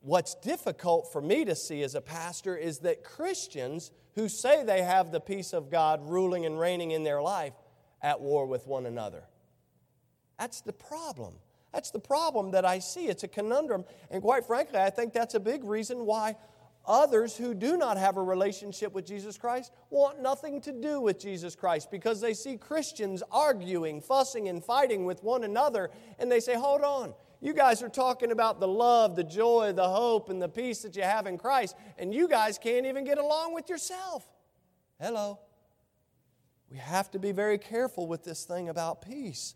What's 0.00 0.34
difficult 0.34 1.12
for 1.12 1.20
me 1.20 1.44
to 1.44 1.54
see 1.54 1.82
as 1.82 1.94
a 1.94 2.00
pastor 2.00 2.56
is 2.56 2.80
that 2.80 3.04
Christians 3.04 3.92
who 4.14 4.28
say 4.28 4.64
they 4.64 4.82
have 4.82 5.12
the 5.12 5.20
peace 5.20 5.52
of 5.52 5.70
God 5.70 6.08
ruling 6.08 6.44
and 6.44 6.58
reigning 6.58 6.90
in 6.90 7.04
their 7.04 7.22
life 7.22 7.54
at 8.02 8.20
war 8.20 8.46
with 8.46 8.66
one 8.66 8.86
another. 8.86 9.24
That's 10.38 10.60
the 10.60 10.72
problem. 10.72 11.34
That's 11.72 11.90
the 11.90 12.00
problem 12.00 12.50
that 12.50 12.64
I 12.64 12.80
see. 12.80 13.06
It's 13.06 13.22
a 13.22 13.28
conundrum. 13.28 13.84
And 14.10 14.20
quite 14.20 14.44
frankly, 14.44 14.78
I 14.78 14.90
think 14.90 15.12
that's 15.12 15.34
a 15.34 15.40
big 15.40 15.64
reason 15.64 16.04
why 16.04 16.36
others 16.86 17.36
who 17.36 17.54
do 17.54 17.76
not 17.76 17.96
have 17.96 18.16
a 18.16 18.22
relationship 18.22 18.92
with 18.92 19.06
Jesus 19.06 19.38
Christ 19.38 19.72
want 19.90 20.20
nothing 20.22 20.60
to 20.62 20.72
do 20.72 21.00
with 21.00 21.18
Jesus 21.18 21.54
Christ 21.54 21.90
because 21.90 22.20
they 22.20 22.34
see 22.34 22.56
Christians 22.56 23.22
arguing, 23.30 24.00
fussing, 24.00 24.48
and 24.48 24.64
fighting 24.64 25.04
with 25.04 25.22
one 25.22 25.44
another. 25.44 25.90
And 26.18 26.30
they 26.30 26.40
say, 26.40 26.54
hold 26.54 26.82
on, 26.82 27.14
You 27.40 27.54
guys 27.54 27.82
are 27.82 27.88
talking 27.88 28.30
about 28.30 28.60
the 28.60 28.68
love, 28.68 29.16
the 29.16 29.24
joy, 29.24 29.72
the 29.72 29.88
hope, 29.88 30.30
and 30.30 30.40
the 30.40 30.48
peace 30.48 30.82
that 30.82 30.96
you 30.96 31.02
have 31.02 31.26
in 31.26 31.38
Christ, 31.38 31.76
and 31.98 32.14
you 32.14 32.28
guys 32.28 32.58
can't 32.58 32.86
even 32.86 33.04
get 33.04 33.18
along 33.18 33.54
with 33.54 33.68
yourself. 33.68 34.26
Hello. 35.00 35.40
We 36.70 36.78
have 36.78 37.10
to 37.10 37.18
be 37.18 37.32
very 37.32 37.58
careful 37.58 38.06
with 38.06 38.24
this 38.24 38.44
thing 38.44 38.68
about 38.68 39.02
peace 39.02 39.54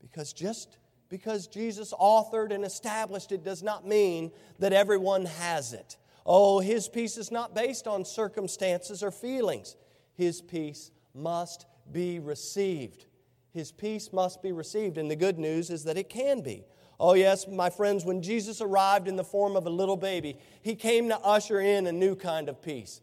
because 0.00 0.32
just 0.32 0.78
because 1.08 1.46
Jesus 1.46 1.92
authored 1.92 2.52
and 2.52 2.64
established 2.64 3.32
it 3.32 3.44
does 3.44 3.62
not 3.62 3.86
mean 3.86 4.32
that 4.58 4.72
everyone 4.72 5.24
has 5.24 5.72
it. 5.72 5.96
Oh, 6.30 6.60
his 6.60 6.88
peace 6.88 7.16
is 7.16 7.32
not 7.32 7.54
based 7.54 7.88
on 7.88 8.04
circumstances 8.04 9.02
or 9.02 9.10
feelings. 9.10 9.76
His 10.12 10.42
peace 10.42 10.90
must 11.14 11.64
be 11.90 12.18
received. 12.18 13.06
His 13.54 13.72
peace 13.72 14.12
must 14.12 14.42
be 14.42 14.52
received, 14.52 14.98
and 14.98 15.10
the 15.10 15.16
good 15.16 15.38
news 15.38 15.70
is 15.70 15.84
that 15.84 15.96
it 15.96 16.10
can 16.10 16.42
be. 16.42 16.66
Oh, 17.00 17.14
yes, 17.14 17.48
my 17.48 17.70
friends, 17.70 18.04
when 18.04 18.20
Jesus 18.20 18.60
arrived 18.60 19.08
in 19.08 19.16
the 19.16 19.24
form 19.24 19.56
of 19.56 19.66
a 19.66 19.70
little 19.70 19.96
baby, 19.96 20.36
he 20.60 20.74
came 20.74 21.08
to 21.08 21.18
usher 21.20 21.60
in 21.60 21.86
a 21.86 21.92
new 21.92 22.14
kind 22.14 22.50
of 22.50 22.60
peace. 22.60 23.00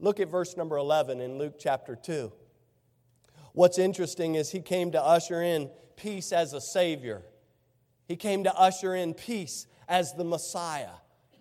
Look 0.00 0.18
at 0.18 0.30
verse 0.30 0.56
number 0.56 0.78
11 0.78 1.20
in 1.20 1.36
Luke 1.36 1.56
chapter 1.58 1.94
2. 1.94 2.32
What's 3.52 3.78
interesting 3.78 4.34
is 4.34 4.50
he 4.50 4.62
came 4.62 4.92
to 4.92 5.02
usher 5.02 5.42
in 5.42 5.68
peace 5.96 6.32
as 6.32 6.54
a 6.54 6.60
Savior. 6.62 7.22
He 8.08 8.16
came 8.16 8.44
to 8.44 8.54
usher 8.54 8.94
in 8.94 9.12
peace 9.12 9.66
as 9.88 10.14
the 10.14 10.24
Messiah. 10.24 10.96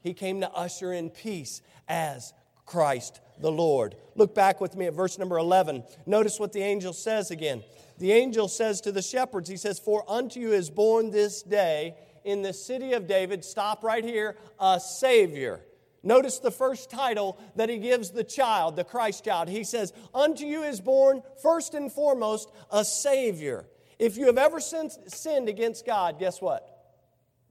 He 0.05 0.13
came 0.13 0.39
to 0.39 0.51
usher 0.51 0.93
in 0.93 1.09
peace 1.09 1.61
as 1.89 2.33
Christ 2.65 3.19
the 3.41 3.51
Lord. 3.51 3.95
Look 4.15 4.33
back 4.33 4.61
with 4.61 4.77
me 4.77 4.85
at 4.85 4.93
verse 4.93 5.19
number 5.19 5.37
11. 5.37 5.83
Notice 6.05 6.39
what 6.39 6.53
the 6.53 6.61
angel 6.61 6.93
says 6.93 7.29
again. 7.31 7.61
The 7.97 8.13
angel 8.13 8.47
says 8.47 8.79
to 8.81 8.93
the 8.93 9.01
shepherds, 9.01 9.49
He 9.49 9.57
says, 9.57 9.79
For 9.79 10.09
unto 10.09 10.39
you 10.39 10.53
is 10.53 10.69
born 10.69 11.11
this 11.11 11.41
day 11.41 11.95
in 12.23 12.41
the 12.41 12.53
city 12.53 12.93
of 12.93 13.07
David, 13.07 13.43
stop 13.43 13.83
right 13.83 14.03
here, 14.03 14.37
a 14.59 14.79
Savior 14.79 15.61
Notice 16.05 16.37
the 16.37 16.51
first 16.51 16.91
title 16.91 17.39
that 17.55 17.67
he 17.67 17.79
gives 17.79 18.11
the 18.11 18.23
child, 18.23 18.75
the 18.75 18.83
Christ 18.83 19.25
child. 19.25 19.49
He 19.49 19.63
says, 19.63 19.91
Unto 20.13 20.45
you 20.45 20.61
is 20.61 20.79
born, 20.79 21.23
first 21.41 21.73
and 21.73 21.91
foremost, 21.91 22.51
a 22.71 22.85
Savior. 22.85 23.65
If 23.97 24.15
you 24.15 24.27
have 24.27 24.37
ever 24.37 24.59
sinned 24.59 25.49
against 25.49 25.83
God, 25.83 26.19
guess 26.19 26.39
what? 26.39 26.93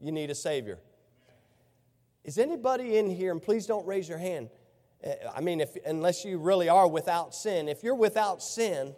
You 0.01 0.12
need 0.12 0.31
a 0.31 0.37
Savior. 0.37 0.79
Is 2.25 2.39
anybody 2.39 2.97
in 2.97 3.11
here, 3.11 3.33
and 3.33 3.43
please 3.43 3.67
don't 3.67 3.87
raise 3.87 4.09
your 4.09 4.19
hand, 4.19 4.49
eh, 5.03 5.15
I 5.35 5.41
mean, 5.41 5.61
if, 5.61 5.77
unless 5.85 6.25
you 6.25 6.39
really 6.39 6.69
are 6.69 6.89
without 6.89 7.35
sin, 7.35 7.69
if 7.69 7.83
you're 7.83 7.95
without 7.95 8.43
sin, 8.43 8.95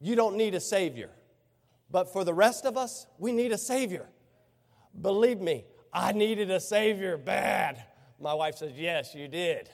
you 0.00 0.16
don't 0.16 0.36
need 0.36 0.54
a 0.54 0.60
Savior. 0.60 1.10
But 1.90 2.12
for 2.12 2.24
the 2.24 2.34
rest 2.34 2.66
of 2.66 2.76
us, 2.76 3.06
we 3.18 3.30
need 3.30 3.52
a 3.52 3.58
Savior. 3.58 4.08
Believe 5.00 5.40
me, 5.40 5.64
I 5.92 6.12
needed 6.12 6.50
a 6.50 6.58
Savior 6.58 7.16
bad. 7.16 7.84
My 8.20 8.34
wife 8.34 8.56
says, 8.56 8.72
Yes, 8.74 9.14
you 9.14 9.28
did. 9.28 9.70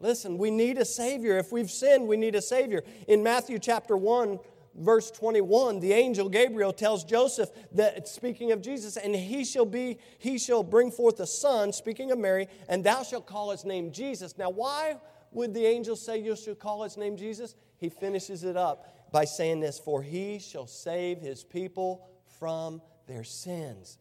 Listen, 0.00 0.36
we 0.36 0.50
need 0.50 0.76
a 0.76 0.84
Savior. 0.84 1.38
If 1.38 1.52
we've 1.52 1.70
sinned, 1.70 2.06
we 2.06 2.18
need 2.18 2.34
a 2.34 2.42
Savior. 2.42 2.82
In 3.08 3.22
Matthew 3.22 3.58
chapter 3.58 3.96
1, 3.96 4.38
verse 4.76 5.10
21 5.12 5.78
the 5.78 5.92
angel 5.92 6.28
gabriel 6.28 6.72
tells 6.72 7.04
joseph 7.04 7.48
that 7.70 8.08
speaking 8.08 8.50
of 8.50 8.60
jesus 8.60 8.96
and 8.96 9.14
he 9.14 9.44
shall 9.44 9.64
be 9.64 9.98
he 10.18 10.36
shall 10.36 10.64
bring 10.64 10.90
forth 10.90 11.20
a 11.20 11.26
son 11.26 11.72
speaking 11.72 12.10
of 12.10 12.18
mary 12.18 12.48
and 12.68 12.82
thou 12.82 13.02
shalt 13.02 13.26
call 13.26 13.50
his 13.50 13.64
name 13.64 13.92
jesus. 13.92 14.36
Now 14.36 14.50
why 14.50 14.98
would 15.32 15.54
the 15.54 15.64
angel 15.66 15.96
say 15.96 16.18
you 16.18 16.36
shall 16.36 16.54
call 16.54 16.82
his 16.82 16.96
name 16.96 17.16
jesus? 17.16 17.54
He 17.78 17.88
finishes 17.88 18.44
it 18.44 18.56
up 18.56 19.10
by 19.12 19.24
saying 19.24 19.60
this 19.60 19.78
for 19.78 20.02
he 20.02 20.38
shall 20.38 20.66
save 20.66 21.20
his 21.20 21.44
people 21.44 22.08
from 22.38 22.82
their 23.06 23.24
sins. 23.24 23.98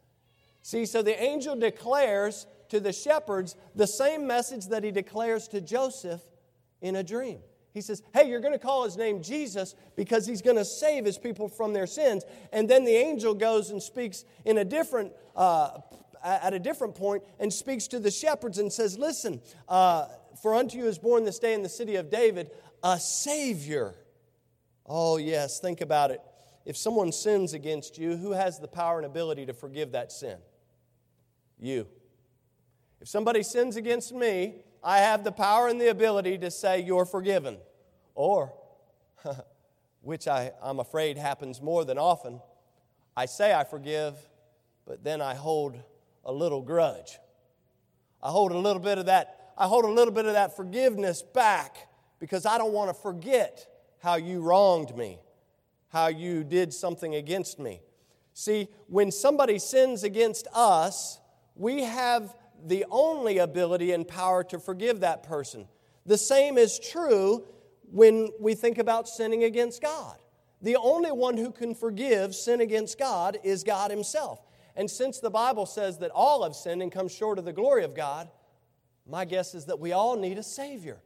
See 0.62 0.86
so 0.86 1.02
the 1.02 1.22
angel 1.22 1.56
declares 1.56 2.48
to 2.70 2.80
the 2.80 2.94
shepherds 2.94 3.56
the 3.76 3.88
same 3.88 4.26
message 4.26 4.68
that 4.68 4.84
he 4.84 4.92
declares 4.92 5.48
to 5.50 5.62
Joseph 5.62 6.22
in 6.82 6.96
a 6.96 7.04
dream. 7.04 7.40
He 7.74 7.82
says, 7.82 8.04
Hey, 8.14 8.30
you're 8.30 8.40
going 8.40 8.54
to 8.54 8.60
call 8.60 8.84
his 8.84 8.98
name 8.98 9.22
Jesus 9.22 9.76
because 9.96 10.28
he's 10.28 10.42
going 10.42 10.58
to 10.58 10.66
save 10.66 11.06
his 11.06 11.18
people 11.18 11.48
from 11.48 11.74
their 11.74 11.88
sins. 11.88 12.24
And 12.52 12.70
then 12.70 12.86
the 12.86 12.96
angel 12.96 13.34
goes 13.34 13.72
and 13.72 13.82
speaks 13.82 14.26
in 14.46 14.60
a 14.60 14.66
different, 14.66 15.12
uh, 15.36 15.80
at 16.24 16.54
a 16.54 16.60
different 16.60 16.96
point 16.96 17.24
and 17.40 17.52
speaks 17.52 17.88
to 17.88 18.00
the 18.00 18.12
shepherds 18.12 18.60
and 18.60 18.72
says, 18.72 18.98
Listen, 18.98 19.42
uh, 19.68 20.08
for 20.42 20.54
unto 20.54 20.78
you 20.78 20.88
is 20.88 21.00
born 21.00 21.24
this 21.24 21.40
day 21.40 21.54
in 21.54 21.64
the 21.64 21.70
city 21.70 21.96
of 21.96 22.10
David 22.10 22.52
a 22.84 23.00
Savior. 23.00 23.96
Oh, 24.86 25.18
yes, 25.18 25.60
think 25.60 25.82
about 25.82 26.12
it. 26.12 26.20
If 26.66 26.78
someone 26.78 27.12
sins 27.12 27.54
against 27.54 27.98
you, 27.98 28.18
who 28.18 28.32
has 28.32 28.60
the 28.60 28.68
power 28.68 28.98
and 28.98 29.06
ability 29.06 29.46
to 29.48 29.54
forgive 29.54 29.94
that 29.94 30.12
sin? 30.12 30.38
You. 31.60 31.88
If 33.02 33.08
somebody 33.08 33.44
sins 33.44 33.78
against 33.78 34.14
me, 34.14 34.64
I 34.84 35.00
have 35.00 35.24
the 35.24 35.32
power 35.32 35.68
and 35.68 35.80
the 35.80 35.90
ability 35.90 36.38
to 36.40 36.52
say, 36.52 36.82
You're 36.82 37.06
forgiven. 37.06 37.58
Or, 38.16 38.54
which 40.02 40.28
I, 40.28 40.52
I'm 40.62 40.80
afraid 40.80 41.18
happens 41.18 41.62
more 41.62 41.86
than 41.86 41.98
often, 41.98 42.42
I 43.16 43.26
say 43.26 43.54
I 43.54 43.64
forgive, 43.64 44.16
but 44.86 45.04
then 45.04 45.22
I 45.22 45.36
hold 45.36 45.78
a 46.26 46.32
little 46.32 46.62
grudge. 46.62 47.18
I 48.22 48.30
hold 48.30 48.52
a 48.52 48.58
little 48.58 48.82
bit 48.82 48.98
of 48.98 49.06
that, 49.08 49.54
I 49.58 49.68
hold 49.68 49.86
a 49.86 49.92
little 49.92 50.14
bit 50.14 50.26
of 50.26 50.34
that 50.34 50.56
forgiveness 50.56 51.22
back 51.22 51.90
because 52.20 52.46
I 52.46 52.58
don't 52.58 52.74
want 52.74 52.90
to 52.90 53.02
forget 53.02 53.68
how 54.02 54.16
you 54.16 54.42
wronged 54.42 54.96
me, 54.96 55.20
how 55.90 56.08
you 56.08 56.44
did 56.44 56.74
something 56.74 57.16
against 57.16 57.60
me. 57.60 57.82
See, 58.34 58.68
when 58.88 59.12
somebody 59.12 59.60
sins 59.60 60.04
against 60.04 60.48
us, 60.54 61.20
we 61.56 61.84
have 61.84 62.36
the 62.64 62.86
only 62.90 63.38
ability 63.38 63.92
and 63.92 64.08
power 64.08 64.44
to 64.46 64.60
forgive 64.60 65.02
that 65.02 65.24
person. 65.24 65.68
The 66.06 66.18
same 66.18 66.58
is 66.58 66.80
true 66.80 67.46
when 67.92 68.30
we 68.40 68.56
think 68.56 68.78
about 68.78 69.08
sinning 69.08 69.44
against 69.44 69.82
God. 69.82 70.18
The 70.62 70.78
only 70.78 71.12
one 71.12 71.38
who 71.38 71.52
can 71.52 71.76
forgive 71.76 72.34
sin 72.34 72.62
against 72.62 72.98
God 72.98 73.38
is 73.44 73.64
God 73.64 73.92
Himself. 73.92 74.42
And 74.76 74.90
since 74.90 75.20
the 75.20 75.30
Bible 75.30 75.66
says 75.66 76.00
that 76.00 76.12
all 76.12 76.44
have 76.44 76.56
sinned 76.56 76.82
and 76.82 76.92
come 76.92 77.08
short 77.08 77.38
of 77.38 77.46
the 77.46 77.54
glory 77.54 77.84
of 77.84 77.94
God, 77.94 78.30
my 79.06 79.26
guess 79.26 79.54
is 79.54 79.66
that 79.66 79.80
we 79.80 79.92
all 79.92 80.18
need 80.18 80.38
a 80.38 80.44
Savior. 80.44 81.02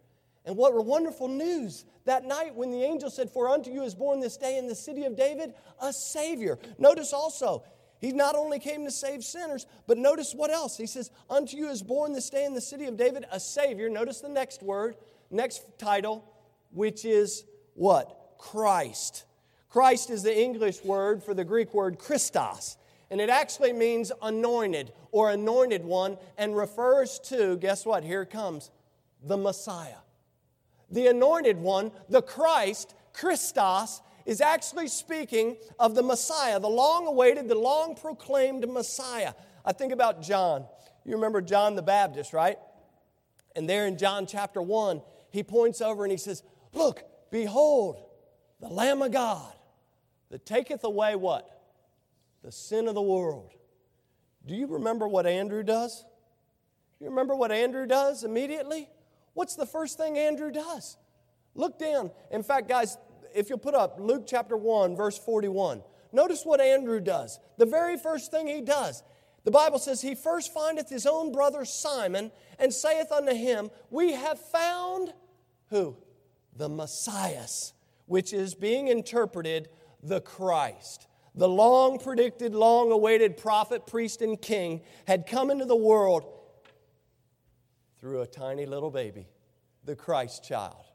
And 0.46 0.56
what 0.56 0.74
wonderful 0.86 1.28
news 1.28 1.84
that 2.06 2.24
night 2.24 2.56
when 2.56 2.72
the 2.72 2.82
angel 2.84 3.10
said, 3.10 3.30
For 3.30 3.50
unto 3.50 3.70
you 3.70 3.84
is 3.84 3.96
born 3.96 4.22
this 4.22 4.38
day 4.38 4.58
in 4.58 4.68
the 4.68 4.76
city 4.76 5.04
of 5.04 5.18
David 5.18 5.54
a 5.82 5.92
Savior. 5.92 6.58
Notice 6.78 7.12
also, 7.12 7.64
he 8.00 8.12
not 8.12 8.36
only 8.36 8.60
came 8.60 8.86
to 8.86 8.92
save 8.92 9.24
sinners, 9.24 9.66
but 9.88 9.98
notice 9.98 10.34
what 10.34 10.52
else. 10.52 10.78
He 10.78 10.86
says, 10.86 11.10
Unto 11.30 11.58
you 11.58 11.70
is 11.70 11.82
born 11.82 12.14
this 12.14 12.30
day 12.30 12.46
in 12.46 12.54
the 12.54 12.62
city 12.62 12.86
of 12.86 12.98
David 12.98 13.26
a 13.32 13.40
Savior. 13.40 13.90
Notice 13.90 14.22
the 14.22 14.30
next 14.30 14.62
word, 14.62 14.96
next 15.32 15.64
title, 15.78 16.24
which 16.72 17.06
is 17.06 17.44
what? 17.74 18.36
Christ. 18.38 19.26
Christ 19.70 20.10
is 20.10 20.24
the 20.24 20.38
English 20.38 20.84
word 20.84 21.24
for 21.24 21.34
the 21.34 21.44
Greek 21.44 21.74
word 21.74 21.98
Christos. 21.98 22.78
And 23.10 23.22
it 23.22 23.30
actually 23.30 23.74
means 23.74 24.12
anointed 24.22 24.92
or 25.12 25.32
anointed 25.32 25.84
one 25.84 26.18
and 26.38 26.56
refers 26.56 27.20
to, 27.26 27.58
guess 27.58 27.86
what? 27.86 28.04
Here 28.04 28.26
comes 28.26 28.70
the 29.24 29.38
Messiah. 29.38 30.02
The 30.92 31.08
anointed 31.08 31.58
one, 31.58 31.92
the 32.10 32.22
Christ, 32.22 32.94
Christos, 33.14 34.02
is 34.28 34.42
actually 34.42 34.90
speaking 34.90 35.56
of 35.80 35.96
the 35.96 36.04
Messiah, 36.04 36.60
the 36.60 36.68
long 36.68 37.08
awaited, 37.08 37.48
the 37.48 37.56
long 37.56 37.96
proclaimed 37.96 38.68
Messiah. 38.70 39.34
I 39.66 39.72
think 39.72 39.94
about 39.94 40.22
John. 40.22 40.66
You 41.06 41.14
remember 41.14 41.42
John 41.42 41.76
the 41.76 41.82
Baptist, 41.82 42.34
right? 42.34 42.58
And 43.56 43.70
there 43.70 43.88
in 43.88 43.98
John 43.98 44.28
chapter 44.28 44.62
1, 44.62 45.02
he 45.32 45.44
points 45.44 45.82
over 45.82 46.04
and 46.04 46.12
he 46.12 46.18
says, 46.18 46.44
Look, 46.74 47.04
behold, 47.32 48.04
the 48.60 48.68
Lamb 48.68 49.02
of 49.02 49.14
God 49.14 49.54
that 50.30 50.46
taketh 50.46 50.84
away 50.84 51.16
what? 51.16 51.50
The 52.44 52.52
sin 52.52 52.90
of 52.90 52.96
the 52.96 53.02
world. 53.02 53.54
Do 54.46 54.56
you 54.56 54.68
remember 54.68 55.08
what 55.08 55.26
Andrew 55.26 55.64
does? 55.64 56.04
You 57.00 57.10
remember 57.10 57.34
what 57.34 57.54
Andrew 57.54 57.86
does 57.86 58.26
immediately? 58.26 58.90
What's 59.34 59.56
the 59.56 59.66
first 59.66 59.98
thing 59.98 60.18
Andrew 60.18 60.52
does? 60.52 60.98
Look 61.56 61.80
down. 61.80 62.12
In 62.30 62.44
fact, 62.44 62.68
guys, 62.68 62.98
if 63.38 63.50
you'll 63.50 63.60
put 63.60 63.76
up 63.76 64.00
Luke 64.00 64.24
chapter 64.26 64.58
1, 64.58 64.96
verse 64.96 65.18
41, 65.18 65.84
notice 66.12 66.44
what 66.44 66.60
Andrew 66.60 67.00
does. 67.00 67.40
The 67.58 67.68
very 67.68 67.96
first 67.96 68.32
thing 68.32 68.48
he 68.48 68.62
does, 68.62 69.04
the 69.44 69.52
Bible 69.52 69.78
says, 69.78 70.02
He 70.02 70.16
first 70.16 70.52
findeth 70.52 70.90
his 70.90 71.06
own 71.06 71.32
brother 71.32 71.64
Simon 71.64 72.32
and 72.58 72.74
saith 72.74 73.12
unto 73.12 73.34
him, 73.34 73.70
We 73.92 74.14
have 74.14 74.40
found 74.40 75.14
who? 75.70 75.96
The 76.56 76.68
Messiah, 76.68 77.46
which 78.08 78.34
is 78.34 78.56
being 78.56 78.88
interpreted 78.88 79.70
the 80.02 80.20
Christ. 80.20 81.08
The 81.36 81.48
long 81.48 82.00
predicted, 82.00 82.56
long 82.56 82.92
awaited 82.92 83.38
prophet, 83.38 83.86
priest, 83.86 84.24
and 84.24 84.42
king 84.42 84.82
had 85.06 85.28
come 85.28 85.52
into 85.52 85.66
the 85.66 85.76
world 85.76 86.26
through 88.00 88.22
a 88.22 88.28
tiny 88.28 88.66
little 88.66 88.90
baby, 88.90 89.28
the 89.86 89.96
Christ 89.96 90.44
child. 90.44 90.87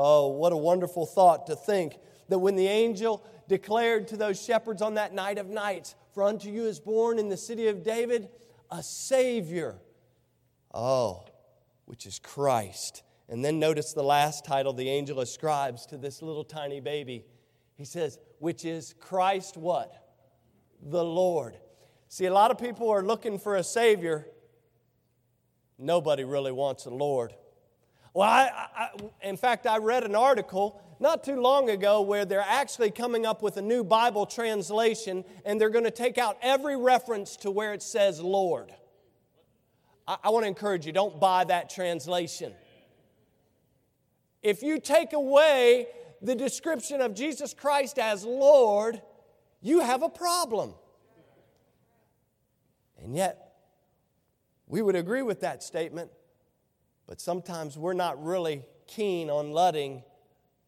Oh, 0.00 0.28
what 0.28 0.52
a 0.52 0.56
wonderful 0.56 1.06
thought 1.06 1.48
to 1.48 1.56
think 1.56 1.98
that 2.28 2.38
when 2.38 2.54
the 2.54 2.68
angel 2.68 3.26
declared 3.48 4.06
to 4.08 4.16
those 4.16 4.40
shepherds 4.40 4.80
on 4.80 4.94
that 4.94 5.12
night 5.12 5.38
of 5.38 5.48
nights, 5.48 5.96
For 6.12 6.22
unto 6.22 6.48
you 6.48 6.66
is 6.66 6.78
born 6.78 7.18
in 7.18 7.28
the 7.28 7.36
city 7.36 7.66
of 7.66 7.82
David 7.82 8.28
a 8.70 8.80
Savior. 8.80 9.80
Oh, 10.72 11.24
which 11.86 12.06
is 12.06 12.20
Christ. 12.20 13.02
And 13.28 13.44
then 13.44 13.58
notice 13.58 13.92
the 13.92 14.04
last 14.04 14.44
title 14.44 14.72
the 14.72 14.88
angel 14.88 15.18
ascribes 15.18 15.84
to 15.86 15.96
this 15.96 16.22
little 16.22 16.44
tiny 16.44 16.78
baby. 16.78 17.24
He 17.74 17.84
says, 17.84 18.20
which 18.38 18.64
is 18.64 18.94
Christ 19.00 19.56
what? 19.56 19.92
The 20.80 21.04
Lord. 21.04 21.58
See, 22.08 22.26
a 22.26 22.32
lot 22.32 22.52
of 22.52 22.58
people 22.58 22.88
are 22.88 23.02
looking 23.02 23.36
for 23.36 23.56
a 23.56 23.64
Savior. 23.64 24.28
Nobody 25.76 26.22
really 26.22 26.52
wants 26.52 26.86
a 26.86 26.90
Lord. 26.90 27.34
Well, 28.14 28.28
I, 28.28 28.50
I, 28.76 28.88
in 29.22 29.36
fact, 29.36 29.66
I 29.66 29.78
read 29.78 30.04
an 30.04 30.14
article 30.14 30.82
not 31.00 31.22
too 31.22 31.40
long 31.40 31.70
ago 31.70 32.00
where 32.00 32.24
they're 32.24 32.40
actually 32.40 32.90
coming 32.90 33.24
up 33.24 33.42
with 33.42 33.56
a 33.56 33.62
new 33.62 33.84
Bible 33.84 34.26
translation 34.26 35.24
and 35.44 35.60
they're 35.60 35.70
going 35.70 35.84
to 35.84 35.90
take 35.90 36.18
out 36.18 36.36
every 36.42 36.76
reference 36.76 37.36
to 37.36 37.50
where 37.50 37.72
it 37.72 37.82
says 37.82 38.20
Lord. 38.20 38.72
I, 40.06 40.16
I 40.24 40.30
want 40.30 40.44
to 40.44 40.48
encourage 40.48 40.86
you 40.86 40.92
don't 40.92 41.20
buy 41.20 41.44
that 41.44 41.70
translation. 41.70 42.52
If 44.42 44.62
you 44.62 44.80
take 44.80 45.12
away 45.12 45.88
the 46.22 46.34
description 46.34 47.00
of 47.00 47.14
Jesus 47.14 47.54
Christ 47.54 47.98
as 47.98 48.24
Lord, 48.24 49.00
you 49.60 49.80
have 49.80 50.02
a 50.02 50.08
problem. 50.08 50.74
And 53.00 53.14
yet, 53.14 53.54
we 54.66 54.82
would 54.82 54.96
agree 54.96 55.22
with 55.22 55.40
that 55.40 55.62
statement, 55.62 56.10
but 57.08 57.20
sometimes 57.20 57.76
we're 57.76 57.94
not 57.94 58.22
really 58.22 58.62
keen 58.86 59.30
on 59.30 59.50
letting 59.50 60.04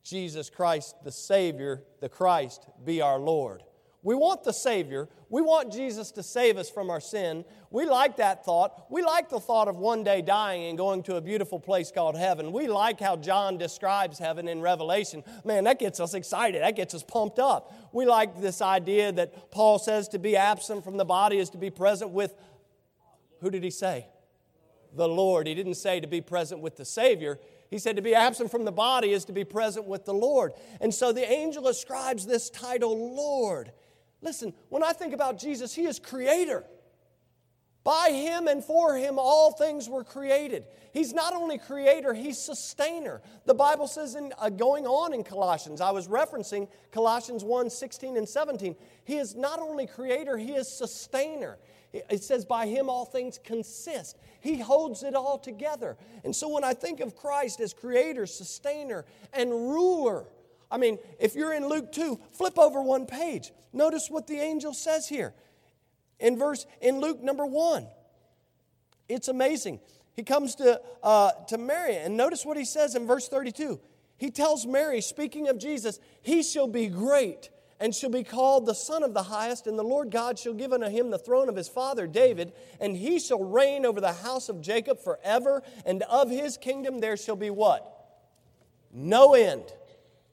Jesus 0.03 0.49
Christ, 0.49 0.97
the 1.05 1.13
Savior, 1.13 1.85
the 2.01 2.09
Christ, 2.09 2.67
be 2.85 3.03
our 3.03 3.19
Lord. 3.19 3.63
We 4.03 4.15
want 4.15 4.45
the 4.45 4.53
Savior. 4.53 5.11
We 5.29 5.43
want 5.43 5.71
Jesus 5.71 6.11
to 6.13 6.23
save 6.23 6.57
us 6.57 6.71
from 6.71 6.89
our 6.89 7.01
sin. 7.01 7.45
We 7.71 7.85
like 7.85 8.17
that 8.17 8.47
thought. 8.47 8.87
We 8.91 9.03
like 9.03 9.29
the 9.29 9.39
thought 9.39 9.69
of 9.69 9.77
one 9.77 10.03
day 10.03 10.23
dying 10.23 10.65
and 10.71 10.79
going 10.79 11.03
to 11.03 11.17
a 11.17 11.21
beautiful 11.21 11.61
place 11.61 11.93
called 11.93 12.17
heaven. 12.17 12.53
We 12.53 12.67
like 12.67 12.99
how 12.99 13.17
John 13.17 13.59
describes 13.59 14.19
heaven 14.19 14.49
in 14.49 14.63
Revelation. 14.63 15.23
Man, 15.45 15.65
that 15.65 15.79
gets 15.79 16.01
us 16.01 16.15
excited. 16.15 16.63
That 16.63 16.77
gets 16.77 16.95
us 16.95 17.03
pumped 17.03 17.39
up. 17.39 17.75
We 17.93 18.07
like 18.07 18.41
this 18.41 18.63
idea 18.63 19.13
that 19.13 19.51
Paul 19.51 19.79
says 19.79 20.09
to 20.09 20.19
be 20.19 20.35
absent 20.35 20.83
from 20.83 20.97
the 20.97 21.05
body 21.05 21.37
is 21.37 21.51
to 21.51 21.59
be 21.59 21.69
present 21.69 22.11
with, 22.11 22.35
who 23.43 23.51
did 23.51 23.63
he 23.63 23.71
say? 23.71 24.07
The 24.95 25.09
Lord. 25.09 25.47
He 25.47 25.55
didn't 25.55 25.75
say 25.75 26.01
to 26.01 26.07
be 26.07 26.21
present 26.21 26.61
with 26.61 26.77
the 26.77 26.85
Savior. 26.85 27.39
He 27.71 27.79
said 27.79 27.97
to 27.97 28.03
be 28.03 28.15
absent 28.15 28.51
from 28.51 28.65
the 28.65 28.73
body 28.73 29.13
is 29.13 29.25
to 29.27 29.33
be 29.33 29.45
present 29.45 29.87
with 29.87 30.05
the 30.05 30.15
Lord. 30.15 30.53
And 30.81 30.93
so 30.93 31.13
the 31.13 31.31
angel 31.31 31.69
ascribes 31.69 32.27
this 32.27 32.51
title, 32.51 33.15
Lord. 33.15 33.73
Listen, 34.23 34.53
when 34.69 34.83
I 34.83 34.93
think 34.93 35.15
about 35.15 35.39
Jesus, 35.39 35.75
He 35.75 35.87
is 35.87 35.99
creator. 35.99 36.65
By 37.83 38.11
Him 38.11 38.47
and 38.47 38.63
for 38.63 38.95
Him, 38.97 39.19
all 39.19 39.53
things 39.53 39.89
were 39.89 40.05
created. 40.05 40.65
He's 40.93 41.15
not 41.15 41.33
only 41.33 41.57
creator, 41.57 42.13
He's 42.13 42.39
sustainer. 42.39 43.23
The 43.47 43.55
Bible 43.55 43.87
says, 43.87 44.17
in, 44.17 44.35
uh, 44.39 44.51
going 44.51 44.87
on 44.87 45.15
in 45.15 45.25
Colossians, 45.25 45.81
I 45.81 45.91
was 45.91 46.07
referencing 46.07 46.69
Colossians 46.93 47.43
1 47.43 47.71
16 47.71 48.19
and 48.19 48.29
17. 48.29 48.77
He 49.05 49.17
is 49.17 49.35
not 49.35 49.61
only 49.61 49.87
creator, 49.87 50.37
He 50.37 50.53
is 50.53 50.69
sustainer. 50.69 51.59
It 51.93 52.23
says, 52.23 52.45
by 52.45 52.67
Him 52.67 52.89
all 52.89 53.05
things 53.05 53.39
consist. 53.43 54.17
He 54.41 54.59
holds 54.61 55.03
it 55.03 55.15
all 55.15 55.39
together. 55.39 55.97
And 56.25 56.35
so 56.35 56.49
when 56.49 56.63
I 56.63 56.73
think 56.73 57.01
of 57.01 57.17
Christ 57.17 57.61
as 57.61 57.75
creator, 57.75 58.27
sustainer, 58.27 59.05
and 59.33 59.51
ruler, 59.51 60.27
I 60.71 60.79
mean, 60.79 60.99
if 61.19 61.35
you're 61.35 61.53
in 61.53 61.69
Luke 61.69 61.91
2, 61.93 62.21
flip 62.33 62.59
over 62.59 62.81
one 62.81 63.07
page. 63.07 63.53
Notice 63.73 64.09
what 64.09 64.27
the 64.27 64.39
angel 64.39 64.73
says 64.73 65.09
here. 65.09 65.35
In 66.21 66.39
verse 66.39 66.67
in 66.81 67.01
Luke 67.01 67.23
number 67.23 67.45
1. 67.45 67.87
It's 69.09 69.29
amazing. 69.29 69.81
He 70.15 70.23
comes 70.23 70.55
to, 70.57 70.81
uh, 71.03 71.33
to 71.49 71.59
Mary, 71.59 71.97
and 71.97 72.17
notice 72.17 72.45
what 72.45 72.57
he 72.57 72.65
says 72.65 72.95
in 72.95 73.07
verse 73.07 73.29
32. 73.29 73.81
He 74.17 74.31
tells 74.31 74.67
Mary, 74.67 75.01
speaking 75.01 75.49
of 75.49 75.59
Jesus, 75.59 75.99
he 76.23 76.43
shall 76.43 76.69
be 76.69 76.89
great 76.89 77.49
and 77.81 77.95
shall 77.95 78.11
be 78.11 78.23
called 78.23 78.67
the 78.67 78.75
Son 78.75 79.03
of 79.03 79.15
the 79.15 79.23
Highest, 79.25 79.67
and 79.67 79.79
the 79.79 79.83
Lord 79.83 80.11
God 80.11 80.39
shall 80.39 80.53
give 80.53 80.73
unto 80.73 80.89
him 80.89 81.11
the 81.11 81.19
throne 81.19 81.49
of 81.49 81.57
his 81.57 81.69
father 81.69 82.07
David, 82.07 82.53
and 82.79 82.95
he 82.95 83.19
shall 83.19 83.43
reign 83.43 83.87
over 83.87 84.01
the 84.01 84.13
house 84.13 84.51
of 84.51 84.61
Jacob 84.61 85.01
forever, 85.01 85.63
and 85.87 86.03
of 86.03 86.31
his 86.31 86.59
kingdom 86.59 87.01
there 87.01 87.17
shall 87.17 87.37
be 87.37 87.51
what? 87.51 87.97
No 88.93 89.35
end. 89.35 89.65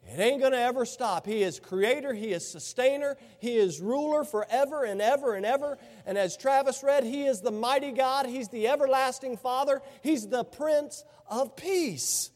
It 0.10 0.20
ain't 0.20 0.40
going 0.40 0.54
to 0.54 0.60
ever 0.60 0.86
stop. 0.86 1.26
He 1.26 1.44
is 1.44 1.60
creator, 1.60 2.14
He 2.14 2.32
is 2.32 2.50
sustainer, 2.50 3.18
He 3.40 3.58
is 3.58 3.82
ruler 3.82 4.24
forever 4.24 4.86
and 4.86 5.02
ever 5.02 5.36
and 5.36 5.46
ever. 5.46 5.78
And 6.06 6.18
as 6.18 6.38
Travis 6.38 6.82
read, 6.82 7.04
He 7.04 7.26
is 7.26 7.42
the 7.42 7.52
mighty 7.52 7.92
God, 7.92 8.26
He's 8.26 8.48
the 8.48 8.70
everlasting 8.70 9.38
Father, 9.38 9.82
He's 10.02 10.28
the 10.28 10.46
Prince 10.46 11.04
of 11.30 11.58
Peace. 11.58 12.32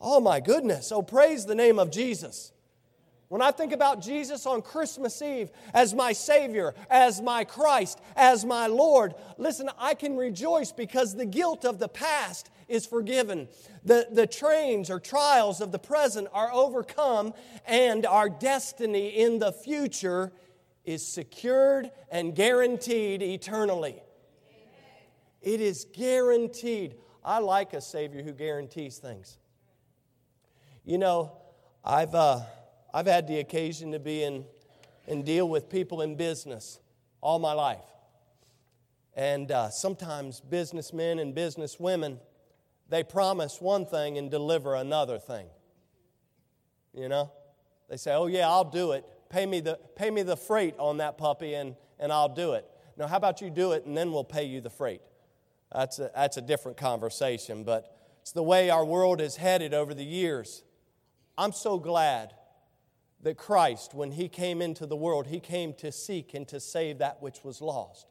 Oh 0.00 0.20
my 0.20 0.40
goodness. 0.40 0.92
Oh, 0.92 1.02
praise 1.02 1.44
the 1.44 1.54
name 1.54 1.78
of 1.78 1.90
Jesus. 1.90 2.52
When 3.28 3.42
I 3.42 3.50
think 3.50 3.72
about 3.72 4.00
Jesus 4.00 4.46
on 4.46 4.62
Christmas 4.62 5.20
Eve 5.20 5.50
as 5.74 5.94
my 5.94 6.12
Savior, 6.12 6.74
as 6.88 7.20
my 7.20 7.42
Christ, 7.42 8.00
as 8.14 8.44
my 8.44 8.68
Lord, 8.68 9.14
listen, 9.36 9.68
I 9.78 9.94
can 9.94 10.16
rejoice 10.16 10.70
because 10.70 11.14
the 11.14 11.26
guilt 11.26 11.64
of 11.64 11.80
the 11.80 11.88
past 11.88 12.50
is 12.68 12.86
forgiven. 12.86 13.48
The, 13.84 14.06
the 14.12 14.28
trains 14.28 14.90
or 14.90 15.00
trials 15.00 15.60
of 15.60 15.72
the 15.72 15.78
present 15.78 16.28
are 16.32 16.52
overcome, 16.52 17.34
and 17.66 18.06
our 18.06 18.28
destiny 18.28 19.08
in 19.08 19.40
the 19.40 19.52
future 19.52 20.32
is 20.84 21.06
secured 21.06 21.90
and 22.10 22.32
guaranteed 22.32 23.22
eternally. 23.22 24.00
It 25.42 25.60
is 25.60 25.84
guaranteed. 25.92 26.94
I 27.24 27.40
like 27.40 27.72
a 27.72 27.80
Savior 27.80 28.22
who 28.22 28.32
guarantees 28.32 28.98
things. 28.98 29.36
You 30.84 30.98
know, 30.98 31.32
I've. 31.84 32.14
Uh, 32.14 32.42
I've 32.96 33.06
had 33.06 33.28
the 33.28 33.40
occasion 33.40 33.92
to 33.92 33.98
be 33.98 34.22
in 34.22 34.46
and 35.06 35.22
deal 35.22 35.46
with 35.46 35.68
people 35.68 36.00
in 36.00 36.16
business 36.16 36.80
all 37.20 37.38
my 37.38 37.52
life. 37.52 37.84
And 39.14 39.52
uh, 39.52 39.68
sometimes 39.68 40.40
businessmen 40.40 41.18
and 41.18 41.34
businesswomen, 41.34 42.18
they 42.88 43.02
promise 43.02 43.60
one 43.60 43.84
thing 43.84 44.16
and 44.16 44.30
deliver 44.30 44.74
another 44.76 45.18
thing. 45.18 45.46
You 46.94 47.10
know? 47.10 47.30
They 47.90 47.98
say, 47.98 48.14
oh, 48.14 48.28
yeah, 48.28 48.48
I'll 48.48 48.64
do 48.64 48.92
it. 48.92 49.04
Pay 49.28 49.44
me 49.44 49.60
the, 49.60 49.78
pay 49.94 50.10
me 50.10 50.22
the 50.22 50.34
freight 50.34 50.74
on 50.78 50.96
that 50.96 51.18
puppy 51.18 51.52
and, 51.52 51.76
and 51.98 52.10
I'll 52.10 52.34
do 52.34 52.54
it. 52.54 52.64
Now, 52.96 53.08
how 53.08 53.18
about 53.18 53.42
you 53.42 53.50
do 53.50 53.72
it 53.72 53.84
and 53.84 53.94
then 53.94 54.10
we'll 54.10 54.24
pay 54.24 54.44
you 54.44 54.62
the 54.62 54.70
freight? 54.70 55.02
That's 55.70 55.98
a, 55.98 56.10
that's 56.14 56.38
a 56.38 56.42
different 56.42 56.78
conversation, 56.78 57.62
but 57.62 57.94
it's 58.22 58.32
the 58.32 58.42
way 58.42 58.70
our 58.70 58.86
world 58.86 59.20
is 59.20 59.36
headed 59.36 59.74
over 59.74 59.92
the 59.92 60.02
years. 60.02 60.62
I'm 61.36 61.52
so 61.52 61.78
glad 61.78 62.32
that 63.22 63.36
Christ, 63.36 63.94
when 63.94 64.12
He 64.12 64.28
came 64.28 64.62
into 64.62 64.86
the 64.86 64.96
world, 64.96 65.26
He 65.26 65.40
came 65.40 65.74
to 65.74 65.90
seek 65.90 66.34
and 66.34 66.46
to 66.48 66.60
save 66.60 66.98
that 66.98 67.22
which 67.22 67.44
was 67.44 67.60
lost. 67.60 68.06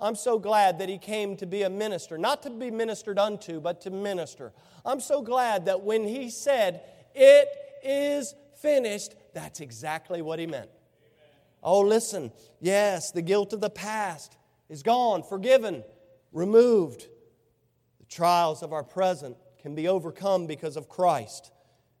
I'm 0.00 0.14
so 0.14 0.38
glad 0.38 0.78
that 0.78 0.88
He 0.88 0.98
came 0.98 1.36
to 1.38 1.46
be 1.46 1.62
a 1.62 1.70
minister, 1.70 2.18
not 2.18 2.42
to 2.44 2.50
be 2.50 2.70
ministered 2.70 3.18
unto, 3.18 3.60
but 3.60 3.80
to 3.82 3.90
minister. 3.90 4.52
I'm 4.84 5.00
so 5.00 5.22
glad 5.22 5.66
that 5.66 5.82
when 5.82 6.04
He 6.04 6.30
said, 6.30 6.82
It 7.14 7.48
is 7.82 8.34
finished, 8.60 9.14
that's 9.34 9.60
exactly 9.60 10.22
what 10.22 10.38
He 10.38 10.46
meant. 10.46 10.70
Oh, 11.62 11.80
listen, 11.80 12.32
yes, 12.60 13.10
the 13.10 13.22
guilt 13.22 13.52
of 13.52 13.60
the 13.60 13.70
past 13.70 14.36
is 14.68 14.82
gone, 14.82 15.22
forgiven, 15.22 15.82
removed. 16.32 17.06
The 17.98 18.06
trials 18.06 18.62
of 18.62 18.72
our 18.72 18.84
present 18.84 19.36
can 19.60 19.74
be 19.74 19.88
overcome 19.88 20.46
because 20.46 20.76
of 20.76 20.88
Christ 20.88 21.50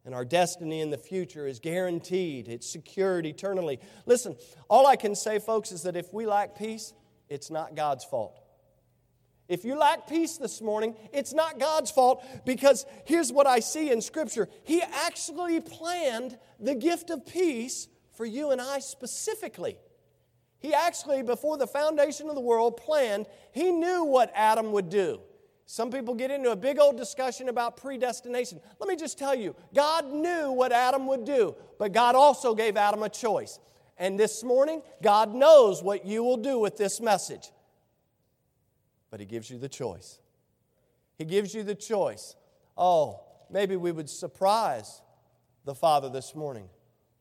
and 0.08 0.14
our 0.14 0.24
destiny 0.24 0.80
in 0.80 0.88
the 0.88 0.96
future 0.96 1.46
is 1.46 1.60
guaranteed, 1.60 2.48
it's 2.48 2.66
secured 2.66 3.26
eternally. 3.26 3.78
Listen, 4.06 4.36
all 4.70 4.86
I 4.86 4.96
can 4.96 5.14
say, 5.14 5.38
folks, 5.38 5.70
is 5.70 5.82
that 5.82 5.96
if 5.96 6.14
we 6.14 6.24
lack 6.24 6.56
peace, 6.56 6.94
it's 7.28 7.50
not 7.50 7.74
God's 7.74 8.04
fault. 8.04 8.40
If 9.48 9.66
you 9.66 9.78
lack 9.78 10.08
peace 10.08 10.38
this 10.38 10.62
morning, 10.62 10.96
it's 11.12 11.34
not 11.34 11.60
God's 11.60 11.90
fault 11.90 12.24
because 12.46 12.86
here's 13.04 13.30
what 13.30 13.46
I 13.46 13.60
see 13.60 13.90
in 13.90 14.00
Scripture. 14.00 14.48
He 14.64 14.80
actually 14.80 15.60
planned 15.60 16.38
the 16.58 16.74
gift 16.74 17.10
of 17.10 17.26
peace 17.26 17.86
for 18.16 18.24
you 18.24 18.50
and 18.50 18.62
I 18.62 18.78
specifically. 18.78 19.76
He 20.58 20.72
actually, 20.72 21.22
before 21.22 21.58
the 21.58 21.66
foundation 21.66 22.30
of 22.30 22.34
the 22.34 22.40
world, 22.40 22.78
planned, 22.78 23.26
he 23.52 23.72
knew 23.72 24.04
what 24.04 24.32
Adam 24.34 24.72
would 24.72 24.88
do. 24.88 25.20
Some 25.70 25.90
people 25.90 26.14
get 26.14 26.30
into 26.30 26.50
a 26.50 26.56
big 26.56 26.78
old 26.78 26.96
discussion 26.96 27.50
about 27.50 27.76
predestination. 27.76 28.58
Let 28.80 28.88
me 28.88 28.96
just 28.96 29.18
tell 29.18 29.34
you 29.34 29.54
God 29.74 30.10
knew 30.10 30.50
what 30.50 30.72
Adam 30.72 31.06
would 31.08 31.26
do, 31.26 31.54
but 31.78 31.92
God 31.92 32.14
also 32.14 32.54
gave 32.54 32.78
Adam 32.78 33.02
a 33.02 33.10
choice. 33.10 33.58
And 33.98 34.18
this 34.18 34.42
morning, 34.42 34.80
God 35.02 35.34
knows 35.34 35.82
what 35.82 36.06
you 36.06 36.24
will 36.24 36.38
do 36.38 36.58
with 36.58 36.78
this 36.78 37.02
message. 37.02 37.50
But 39.10 39.20
He 39.20 39.26
gives 39.26 39.50
you 39.50 39.58
the 39.58 39.68
choice. 39.68 40.20
He 41.18 41.26
gives 41.26 41.54
you 41.54 41.62
the 41.62 41.74
choice. 41.74 42.34
Oh, 42.74 43.24
maybe 43.50 43.76
we 43.76 43.92
would 43.92 44.08
surprise 44.08 45.02
the 45.66 45.74
Father 45.74 46.08
this 46.08 46.34
morning 46.34 46.70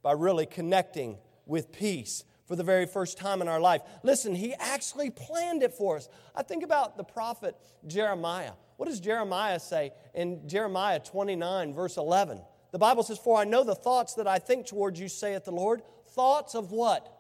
by 0.02 0.14
really 0.14 0.46
connecting 0.46 1.18
with 1.46 1.74
peace, 1.74 2.24
for 2.48 2.56
the 2.56 2.64
very 2.64 2.86
first 2.86 3.18
time 3.18 3.42
in 3.42 3.48
our 3.48 3.60
life. 3.60 3.82
Listen, 4.04 4.34
He 4.34 4.54
actually 4.54 5.10
planned 5.10 5.64
it 5.64 5.74
for 5.74 5.98
us. 5.98 6.10
I 6.36 6.44
think 6.44 6.64
about 6.64 6.98
the 6.98 7.04
prophet 7.04 7.56
Jeremiah. 7.86 8.54
What 8.78 8.88
does 8.88 9.00
Jeremiah 9.00 9.60
say 9.60 9.92
in 10.14 10.48
Jeremiah 10.48 11.00
29, 11.00 11.74
verse 11.74 11.98
11? 11.98 12.42
The 12.72 12.80
Bible 12.80 13.04
says, 13.04 13.18
For 13.18 13.40
I 13.40 13.44
know 13.44 13.64
the 13.64 13.76
thoughts 13.76 14.14
that 14.16 14.28
I 14.28 14.40
think 14.40 14.66
towards 14.66 15.00
you, 15.00 15.10
saith 15.10 15.46
the 15.46 15.52
Lord. 15.52 15.82
Thoughts 16.10 16.56
of 16.56 16.72
what? 16.72 17.12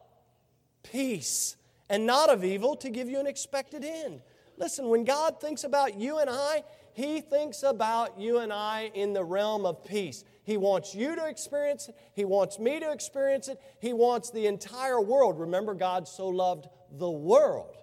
Peace, 0.83 1.57
and 1.89 2.05
not 2.05 2.29
of 2.29 2.43
evil, 2.43 2.75
to 2.77 2.89
give 2.89 3.09
you 3.09 3.19
an 3.19 3.27
expected 3.27 3.83
end. 3.83 4.21
Listen, 4.57 4.87
when 4.87 5.03
God 5.03 5.39
thinks 5.41 5.63
about 5.63 5.99
you 5.99 6.19
and 6.19 6.29
I, 6.29 6.63
He 6.93 7.21
thinks 7.21 7.63
about 7.63 8.19
you 8.19 8.39
and 8.39 8.53
I 8.53 8.91
in 8.93 9.13
the 9.13 9.23
realm 9.23 9.65
of 9.65 9.83
peace. 9.83 10.23
He 10.47 10.55
wants 10.55 10.95
you 10.95 11.13
to 11.13 11.25
experience 11.25 11.89
it. 11.89 11.97
He 12.13 12.23
wants 12.23 12.57
me 12.57 12.79
to 12.79 12.89
experience 12.89 13.49
it. 13.49 13.59
He 13.81 13.91
wants 13.91 14.31
the 14.31 14.47
entire 14.47 15.01
world. 15.01 15.41
Remember, 15.41 15.73
God 15.73 16.07
so 16.07 16.29
loved 16.29 16.69
the 16.89 17.11
world 17.11 17.75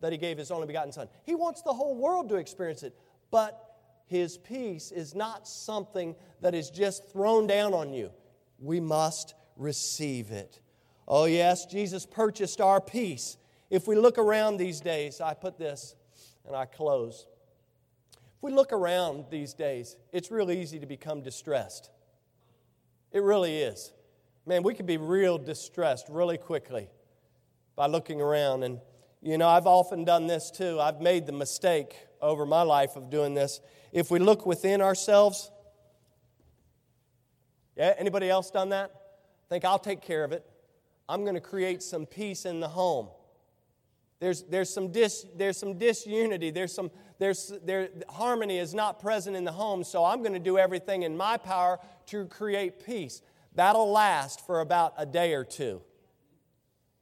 that 0.00 0.12
He 0.12 0.18
gave 0.18 0.38
His 0.38 0.50
only 0.50 0.66
begotten 0.66 0.92
Son. 0.92 1.08
He 1.24 1.34
wants 1.34 1.60
the 1.60 1.74
whole 1.74 1.94
world 1.94 2.30
to 2.30 2.36
experience 2.36 2.82
it. 2.82 2.96
But 3.30 3.60
His 4.06 4.38
peace 4.38 4.92
is 4.92 5.14
not 5.14 5.46
something 5.46 6.16
that 6.40 6.54
is 6.54 6.70
just 6.70 7.06
thrown 7.12 7.46
down 7.46 7.74
on 7.74 7.92
you. 7.92 8.10
We 8.58 8.80
must 8.80 9.34
receive 9.54 10.30
it. 10.30 10.58
Oh, 11.06 11.26
yes, 11.26 11.66
Jesus 11.66 12.06
purchased 12.06 12.62
our 12.62 12.80
peace. 12.80 13.36
If 13.68 13.86
we 13.86 13.94
look 13.94 14.16
around 14.16 14.56
these 14.56 14.80
days, 14.80 15.20
I 15.20 15.34
put 15.34 15.58
this 15.58 15.94
and 16.46 16.56
I 16.56 16.64
close. 16.64 17.26
If 18.14 18.42
we 18.42 18.52
look 18.52 18.72
around 18.72 19.26
these 19.28 19.52
days, 19.52 19.96
it's 20.12 20.30
really 20.30 20.62
easy 20.62 20.78
to 20.78 20.86
become 20.86 21.20
distressed. 21.20 21.90
It 23.16 23.22
really 23.22 23.56
is. 23.62 23.94
Man, 24.44 24.62
we 24.62 24.74
can 24.74 24.84
be 24.84 24.98
real 24.98 25.38
distressed 25.38 26.06
really 26.10 26.36
quickly 26.36 26.90
by 27.74 27.86
looking 27.86 28.20
around. 28.20 28.62
And, 28.62 28.78
you 29.22 29.38
know, 29.38 29.48
I've 29.48 29.66
often 29.66 30.04
done 30.04 30.26
this 30.26 30.50
too. 30.50 30.78
I've 30.78 31.00
made 31.00 31.24
the 31.24 31.32
mistake 31.32 31.96
over 32.20 32.44
my 32.44 32.60
life 32.60 32.94
of 32.94 33.08
doing 33.08 33.32
this. 33.32 33.62
If 33.90 34.10
we 34.10 34.18
look 34.18 34.44
within 34.44 34.82
ourselves, 34.82 35.50
yeah, 37.74 37.94
anybody 37.96 38.28
else 38.28 38.50
done 38.50 38.68
that? 38.68 38.90
Think 39.48 39.64
I'll 39.64 39.78
take 39.78 40.02
care 40.02 40.22
of 40.22 40.32
it. 40.32 40.44
I'm 41.08 41.22
going 41.22 41.36
to 41.36 41.40
create 41.40 41.82
some 41.82 42.04
peace 42.04 42.44
in 42.44 42.60
the 42.60 42.68
home. 42.68 43.08
There's, 44.20 44.42
there's, 44.42 44.68
some 44.68 44.92
dis, 44.92 45.24
there's 45.34 45.56
some 45.56 45.78
disunity. 45.78 46.50
There's 46.50 46.74
some, 46.74 46.90
there's, 47.18 47.52
there, 47.64 47.88
harmony 48.08 48.58
is 48.58 48.74
not 48.74 49.00
present 49.00 49.36
in 49.36 49.44
the 49.44 49.52
home, 49.52 49.84
so 49.84 50.04
I'm 50.04 50.20
going 50.20 50.34
to 50.34 50.38
do 50.38 50.58
everything 50.58 51.02
in 51.02 51.16
my 51.16 51.36
power 51.36 51.78
to 52.06 52.26
create 52.26 52.84
peace. 52.84 53.22
That'll 53.54 53.90
last 53.90 54.46
for 54.46 54.60
about 54.60 54.94
a 54.98 55.06
day 55.06 55.32
or 55.32 55.44
two. 55.44 55.82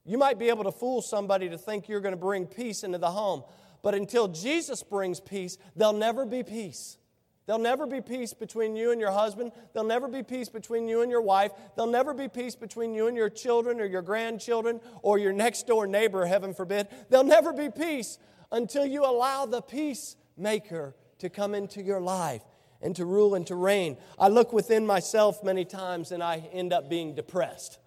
You 0.05 0.19
might 0.19 0.39
be 0.39 0.49
able 0.51 0.65
to 0.65 0.73
fool 0.73 1.03
somebody 1.03 1.49
to 1.49 1.59
think 1.59 1.89
you're 1.89 2.01
going 2.01 2.15
to 2.15 2.21
bring 2.21 2.47
peace 2.47 2.85
into 2.85 2.99
the 2.99 3.11
home, 3.11 3.43
but 3.83 3.95
until 3.95 4.29
Jesus 4.29 4.83
brings 4.83 5.19
peace, 5.19 5.59
there'll 5.75 5.93
never 5.93 6.25
be 6.25 6.43
peace. 6.43 6.99
There'll 7.47 7.61
never 7.61 7.87
be 7.87 8.01
peace 8.01 8.33
between 8.33 8.75
you 8.75 8.91
and 8.91 9.01
your 9.01 9.11
husband. 9.11 9.53
There'll 9.73 9.89
never 9.89 10.09
be 10.09 10.23
peace 10.23 10.49
between 10.49 10.89
you 10.89 11.03
and 11.03 11.11
your 11.11 11.21
wife. 11.21 11.53
There'll 11.77 11.91
never 11.91 12.15
be 12.15 12.29
peace 12.29 12.57
between 12.57 12.95
you 12.95 13.07
and 13.07 13.17
your 13.17 13.29
children 13.29 13.81
or 13.81 13.85
your 13.85 14.03
grandchildren 14.03 14.81
or 15.03 15.19
your 15.19 15.33
next 15.33 15.67
door 15.67 15.87
neighbor, 15.87 16.25
heaven 16.25 16.55
forbid. 16.55 16.89
There'll 17.11 17.25
never 17.25 17.53
be 17.53 17.69
peace 17.71 18.19
until 18.51 18.87
you 18.87 19.05
allow 19.05 19.45
the 19.45 19.61
peacemaker 19.61 20.95
to 21.19 21.29
come 21.29 21.55
into 21.55 21.83
your 21.83 22.01
life 22.01 22.43
and 22.81 22.97
to 22.97 23.05
rule 23.05 23.35
and 23.35 23.47
to 23.47 23.55
reign. 23.55 23.99
I 24.19 24.29
look 24.29 24.53
within 24.53 24.87
myself 24.87 25.45
many 25.45 25.65
times 25.65 26.13
and 26.13 26.23
I 26.23 26.49
end 26.53 26.73
up 26.73 26.89
being 26.89 27.15
depressed. 27.15 27.79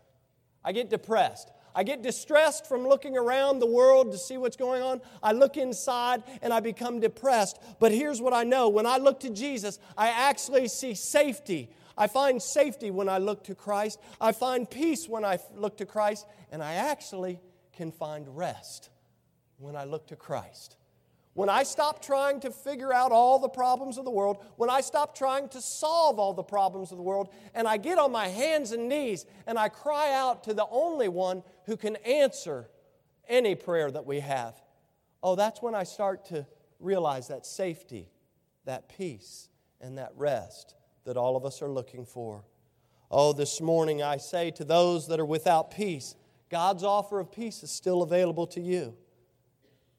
I 0.64 0.72
get 0.72 0.90
depressed. 0.90 1.50
I 1.78 1.84
get 1.84 2.02
distressed 2.02 2.66
from 2.66 2.88
looking 2.88 3.16
around 3.16 3.60
the 3.60 3.68
world 3.68 4.12
to 4.12 4.18
see 4.18 4.36
what's 4.36 4.58
going 4.58 4.82
on. 4.82 5.00
I 5.22 5.32
look 5.34 5.58
inside 5.58 6.24
and 6.42 6.52
I 6.52 6.60
become 6.60 7.00
depressed. 7.00 7.62
But 7.80 7.92
here's 7.92 8.20
what 8.20 8.34
I 8.34 8.44
know 8.44 8.68
when 8.68 8.88
I 8.88 8.98
look 8.98 9.20
to 9.20 9.30
Jesus, 9.30 9.78
I 9.96 10.08
actually 10.08 10.70
see 10.70 10.96
safety. 10.96 11.70
I 11.96 12.08
find 12.08 12.42
safety 12.42 12.90
when 12.90 13.08
I 13.08 13.20
look 13.20 13.44
to 13.44 13.54
Christ. 13.54 14.00
I 14.20 14.32
find 14.32 14.68
peace 14.68 15.08
when 15.08 15.24
I 15.24 15.38
look 15.54 15.78
to 15.78 15.86
Christ. 15.86 16.26
And 16.52 16.64
I 16.64 16.74
actually 16.74 17.40
can 17.74 17.92
find 17.92 18.36
rest 18.36 18.90
when 19.60 19.76
I 19.76 19.84
look 19.84 20.08
to 20.08 20.16
Christ. 20.16 20.77
When 21.38 21.50
I 21.50 21.62
stop 21.62 22.02
trying 22.02 22.40
to 22.40 22.50
figure 22.50 22.92
out 22.92 23.12
all 23.12 23.38
the 23.38 23.48
problems 23.48 24.00
of 24.00 24.06
the 24.06 24.10
world, 24.12 24.44
when 24.56 24.72
I 24.72 24.82
stop 24.82 25.16
trying 25.16 25.50
to 25.50 25.62
solve 25.62 26.18
all 26.18 26.34
the 26.34 26.42
problems 26.42 26.90
of 26.90 26.98
the 26.98 27.04
world, 27.04 27.30
and 27.54 27.68
I 27.68 27.78
get 27.78 28.00
on 28.00 28.12
my 28.12 28.28
hands 28.28 28.72
and 28.72 28.90
knees 28.90 29.24
and 29.46 29.60
I 29.60 29.70
cry 29.70 30.14
out 30.14 30.46
to 30.46 30.56
the 30.56 30.66
only 30.72 31.10
one 31.10 31.44
who 31.68 31.78
can 31.78 31.96
answer 31.98 32.72
any 33.30 33.54
prayer 33.54 33.92
that 33.92 34.08
we 34.08 34.22
have, 34.22 34.60
oh, 35.22 35.36
that's 35.36 35.62
when 35.62 35.76
I 35.76 35.84
start 35.84 36.26
to 36.30 36.48
realize 36.80 37.28
that 37.28 37.46
safety, 37.46 38.10
that 38.66 38.90
peace, 38.90 39.48
and 39.80 40.00
that 40.00 40.14
rest 40.16 40.74
that 41.04 41.18
all 41.18 41.38
of 41.38 41.46
us 41.46 41.62
are 41.62 41.70
looking 41.70 42.04
for. 42.04 42.46
Oh, 43.12 43.32
this 43.32 43.62
morning 43.62 44.02
I 44.02 44.18
say 44.18 44.50
to 44.50 44.66
those 44.66 45.08
that 45.10 45.20
are 45.20 45.26
without 45.26 45.70
peace, 45.70 46.16
God's 46.50 46.84
offer 46.84 47.20
of 47.20 47.32
peace 47.32 47.62
is 47.62 47.70
still 47.70 48.02
available 48.02 48.48
to 48.48 48.60
you, 48.60 48.96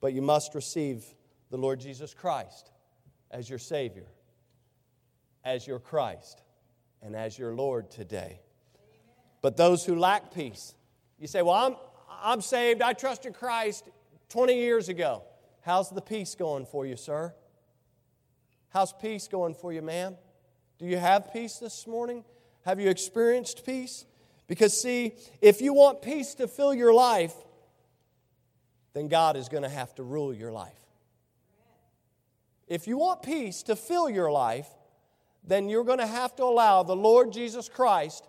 but 0.01 0.13
you 0.13 0.21
must 0.21 0.57
receive 0.57 1.05
the 1.51 1.59
Lord 1.59 1.81
Jesus 1.81 2.15
Christ 2.15 2.71
as 3.31 3.49
your 3.49 3.59
Savior, 3.59 4.07
as 5.45 5.67
your 5.67 5.79
Christ, 5.79 6.43
and 7.03 7.15
as 7.15 7.39
your 7.39 7.55
Lord 7.55 7.91
today. 7.91 8.41
But 9.41 9.57
those 9.57 9.85
who 9.85 9.95
lack 9.97 10.35
peace, 10.35 10.75
you 11.19 11.27
say, 11.27 11.43
Well, 11.43 11.55
I'm, 11.55 11.77
I'm 12.23 12.41
saved, 12.41 12.83
I 12.83 12.93
trusted 12.93 13.35
Christ 13.35 13.85
20 14.31 14.55
years 14.55 14.89
ago. 14.89 15.23
How's 15.63 15.91
the 15.91 16.01
peace 16.01 16.35
going 16.35 16.67
for 16.67 16.87
you, 16.87 16.97
sir? 16.97 17.35
How's 18.71 18.93
peace 18.93 19.29
going 19.29 19.55
for 19.55 19.73
you, 19.73 19.83
ma'am? 19.83 20.17
Do 20.79 20.87
you 20.87 20.97
have 20.97 21.33
peace 21.33 21.57
this 21.59 21.87
morning? 21.87 22.25
Have 22.65 22.81
you 22.81 22.89
experienced 22.89 23.65
peace? 23.65 24.05
Because, 24.47 24.81
see, 24.81 25.15
if 25.41 25.61
you 25.61 25.75
want 25.75 26.03
peace 26.03 26.35
to 26.37 26.49
fill 26.49 26.73
your 26.73 26.93
life, 26.93 27.35
then 28.95 29.09
God 29.09 29.37
is 29.37 29.49
going 29.49 29.63
to 29.63 29.69
have 29.69 29.95
to 29.97 30.03
rule 30.03 30.33
your 30.33 30.53
life. 30.53 30.73
If 32.69 32.87
you 32.87 32.99
want 32.99 33.23
peace 33.23 33.63
to 33.65 33.77
fill 33.77 34.11
your 34.11 34.31
life, 34.31 34.69
then 35.43 35.69
you're 35.69 35.85
going 35.85 35.99
to 35.99 36.07
have 36.07 36.37
to 36.37 36.45
allow 36.45 36.83
the 36.83 36.95
Lord 36.95 37.33
Jesus 37.33 37.69
Christ 37.69 38.27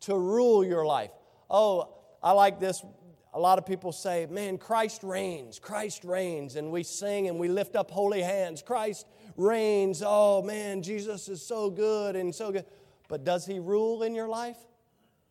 to 0.00 0.18
rule 0.18 0.64
your 0.64 0.84
life. 0.84 1.12
Oh, 1.48 1.94
I 2.22 2.32
like 2.32 2.58
this. 2.58 2.84
A 3.32 3.38
lot 3.38 3.58
of 3.58 3.66
people 3.66 3.92
say, 3.92 4.26
man, 4.28 4.58
Christ 4.58 5.02
reigns, 5.04 5.58
Christ 5.58 6.04
reigns. 6.04 6.56
And 6.56 6.72
we 6.72 6.82
sing 6.82 7.28
and 7.28 7.38
we 7.38 7.48
lift 7.48 7.76
up 7.76 7.90
holy 7.90 8.22
hands. 8.22 8.62
Christ 8.62 9.06
reigns. 9.36 10.02
Oh, 10.04 10.42
man, 10.42 10.82
Jesus 10.82 11.28
is 11.28 11.40
so 11.40 11.70
good 11.70 12.16
and 12.16 12.34
so 12.34 12.50
good. 12.50 12.64
But 13.08 13.24
does 13.24 13.46
he 13.46 13.60
rule 13.60 14.02
in 14.02 14.14
your 14.14 14.28
life? 14.28 14.58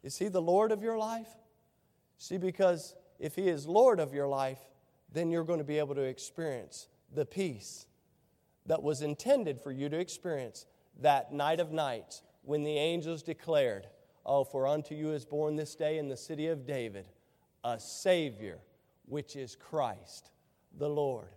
Is 0.03 0.17
he 0.17 0.29
the 0.29 0.41
Lord 0.41 0.71
of 0.71 0.81
your 0.81 0.97
life? 0.97 1.27
See, 2.17 2.37
because 2.37 2.95
if 3.19 3.35
he 3.35 3.49
is 3.49 3.67
Lord 3.67 3.99
of 3.99 4.13
your 4.13 4.27
life, 4.27 4.59
then 5.11 5.31
you're 5.31 5.43
going 5.43 5.59
to 5.59 5.65
be 5.65 5.79
able 5.79 5.95
to 5.95 6.01
experience 6.01 6.87
the 7.13 7.25
peace 7.25 7.87
that 8.65 8.81
was 8.81 9.01
intended 9.01 9.61
for 9.61 9.71
you 9.71 9.89
to 9.89 9.99
experience 9.99 10.65
that 11.01 11.33
night 11.33 11.59
of 11.59 11.71
nights 11.71 12.21
when 12.43 12.63
the 12.63 12.77
angels 12.77 13.23
declared, 13.23 13.87
Oh, 14.25 14.43
for 14.43 14.67
unto 14.67 14.95
you 14.95 15.11
is 15.11 15.23
born 15.23 15.55
this 15.55 15.75
day 15.75 15.99
in 15.99 16.09
the 16.09 16.17
city 16.17 16.47
of 16.47 16.65
David 16.65 17.07
a 17.63 17.79
Savior, 17.79 18.59
which 19.05 19.35
is 19.35 19.55
Christ 19.55 20.29
the 20.77 20.87
Lord. 20.87 21.29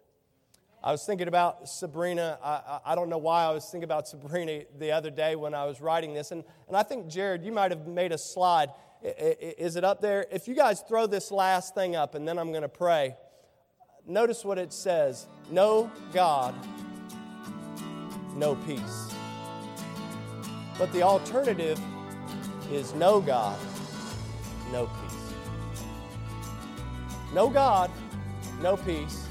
I 0.82 0.92
was 0.92 1.04
thinking 1.04 1.26
about 1.26 1.68
Sabrina. 1.68 2.38
I, 2.42 2.80
I, 2.84 2.94
don't 2.94 3.08
know 3.08 3.18
why 3.18 3.44
I 3.44 3.50
was 3.50 3.64
thinking 3.64 3.84
about 3.84 4.06
Sabrina 4.06 4.62
the 4.78 4.92
other 4.92 5.10
day 5.10 5.34
when 5.36 5.54
I 5.54 5.64
was 5.64 5.80
writing 5.80 6.14
this. 6.14 6.30
And, 6.30 6.44
and 6.68 6.76
I 6.76 6.82
think, 6.82 7.08
Jared, 7.08 7.42
you 7.42 7.50
might 7.50 7.72
have 7.72 7.86
made 7.86 8.12
a 8.12 8.18
slide. 8.18 8.70
Is 9.02 9.76
it 9.76 9.84
up 9.84 10.00
there? 10.00 10.26
If 10.30 10.46
you 10.46 10.54
guys 10.54 10.82
throw 10.82 11.06
this 11.06 11.32
last 11.32 11.74
thing 11.74 11.96
up 11.96 12.14
and 12.14 12.28
then 12.28 12.38
I'm 12.38 12.50
going 12.50 12.62
to 12.62 12.68
pray, 12.68 13.16
notice 14.06 14.44
what 14.44 14.58
it 14.58 14.72
says 14.72 15.26
No 15.50 15.90
God 16.12 16.54
no 18.38 18.54
peace. 18.54 19.12
But 20.78 20.92
the 20.92 21.02
alternative 21.02 21.80
is 22.70 22.94
no 22.94 23.20
God, 23.20 23.58
no 24.70 24.86
peace. 24.86 25.14
No 27.34 27.50
God, 27.50 27.90
no 28.62 28.76
peace. 28.76 29.26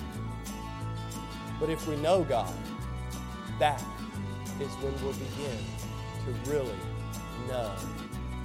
But 1.60 1.70
if 1.70 1.88
we 1.88 1.96
know 1.98 2.24
God, 2.24 2.54
that 3.60 3.82
is 4.60 4.72
when 4.76 4.94
we'll 5.04 5.14
begin 5.14 5.58
to 6.26 6.52
really 6.52 6.76
know 7.48 7.74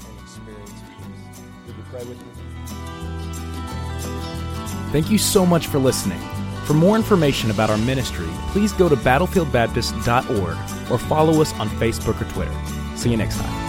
and 0.08 0.20
experience 0.20 0.70
peace. 0.70 1.40
Would 1.66 1.76
you 1.76 1.84
pray 1.90 2.04
with 2.04 2.18
me? 2.18 2.32
Thank 4.92 5.10
you 5.10 5.18
so 5.18 5.44
much 5.44 5.66
for 5.66 5.78
listening. 5.78 6.20
For 6.64 6.74
more 6.74 6.96
information 6.96 7.50
about 7.50 7.70
our 7.70 7.78
ministry, 7.78 8.28
please 8.48 8.72
go 8.72 8.88
to 8.88 8.96
battlefieldbaptist.org 8.96 10.90
or 10.90 10.98
follow 10.98 11.40
us 11.40 11.52
on 11.54 11.68
Facebook 11.70 12.20
or 12.20 12.32
Twitter. 12.32 12.54
See 12.96 13.10
you 13.10 13.16
next 13.16 13.38
time. 13.38 13.61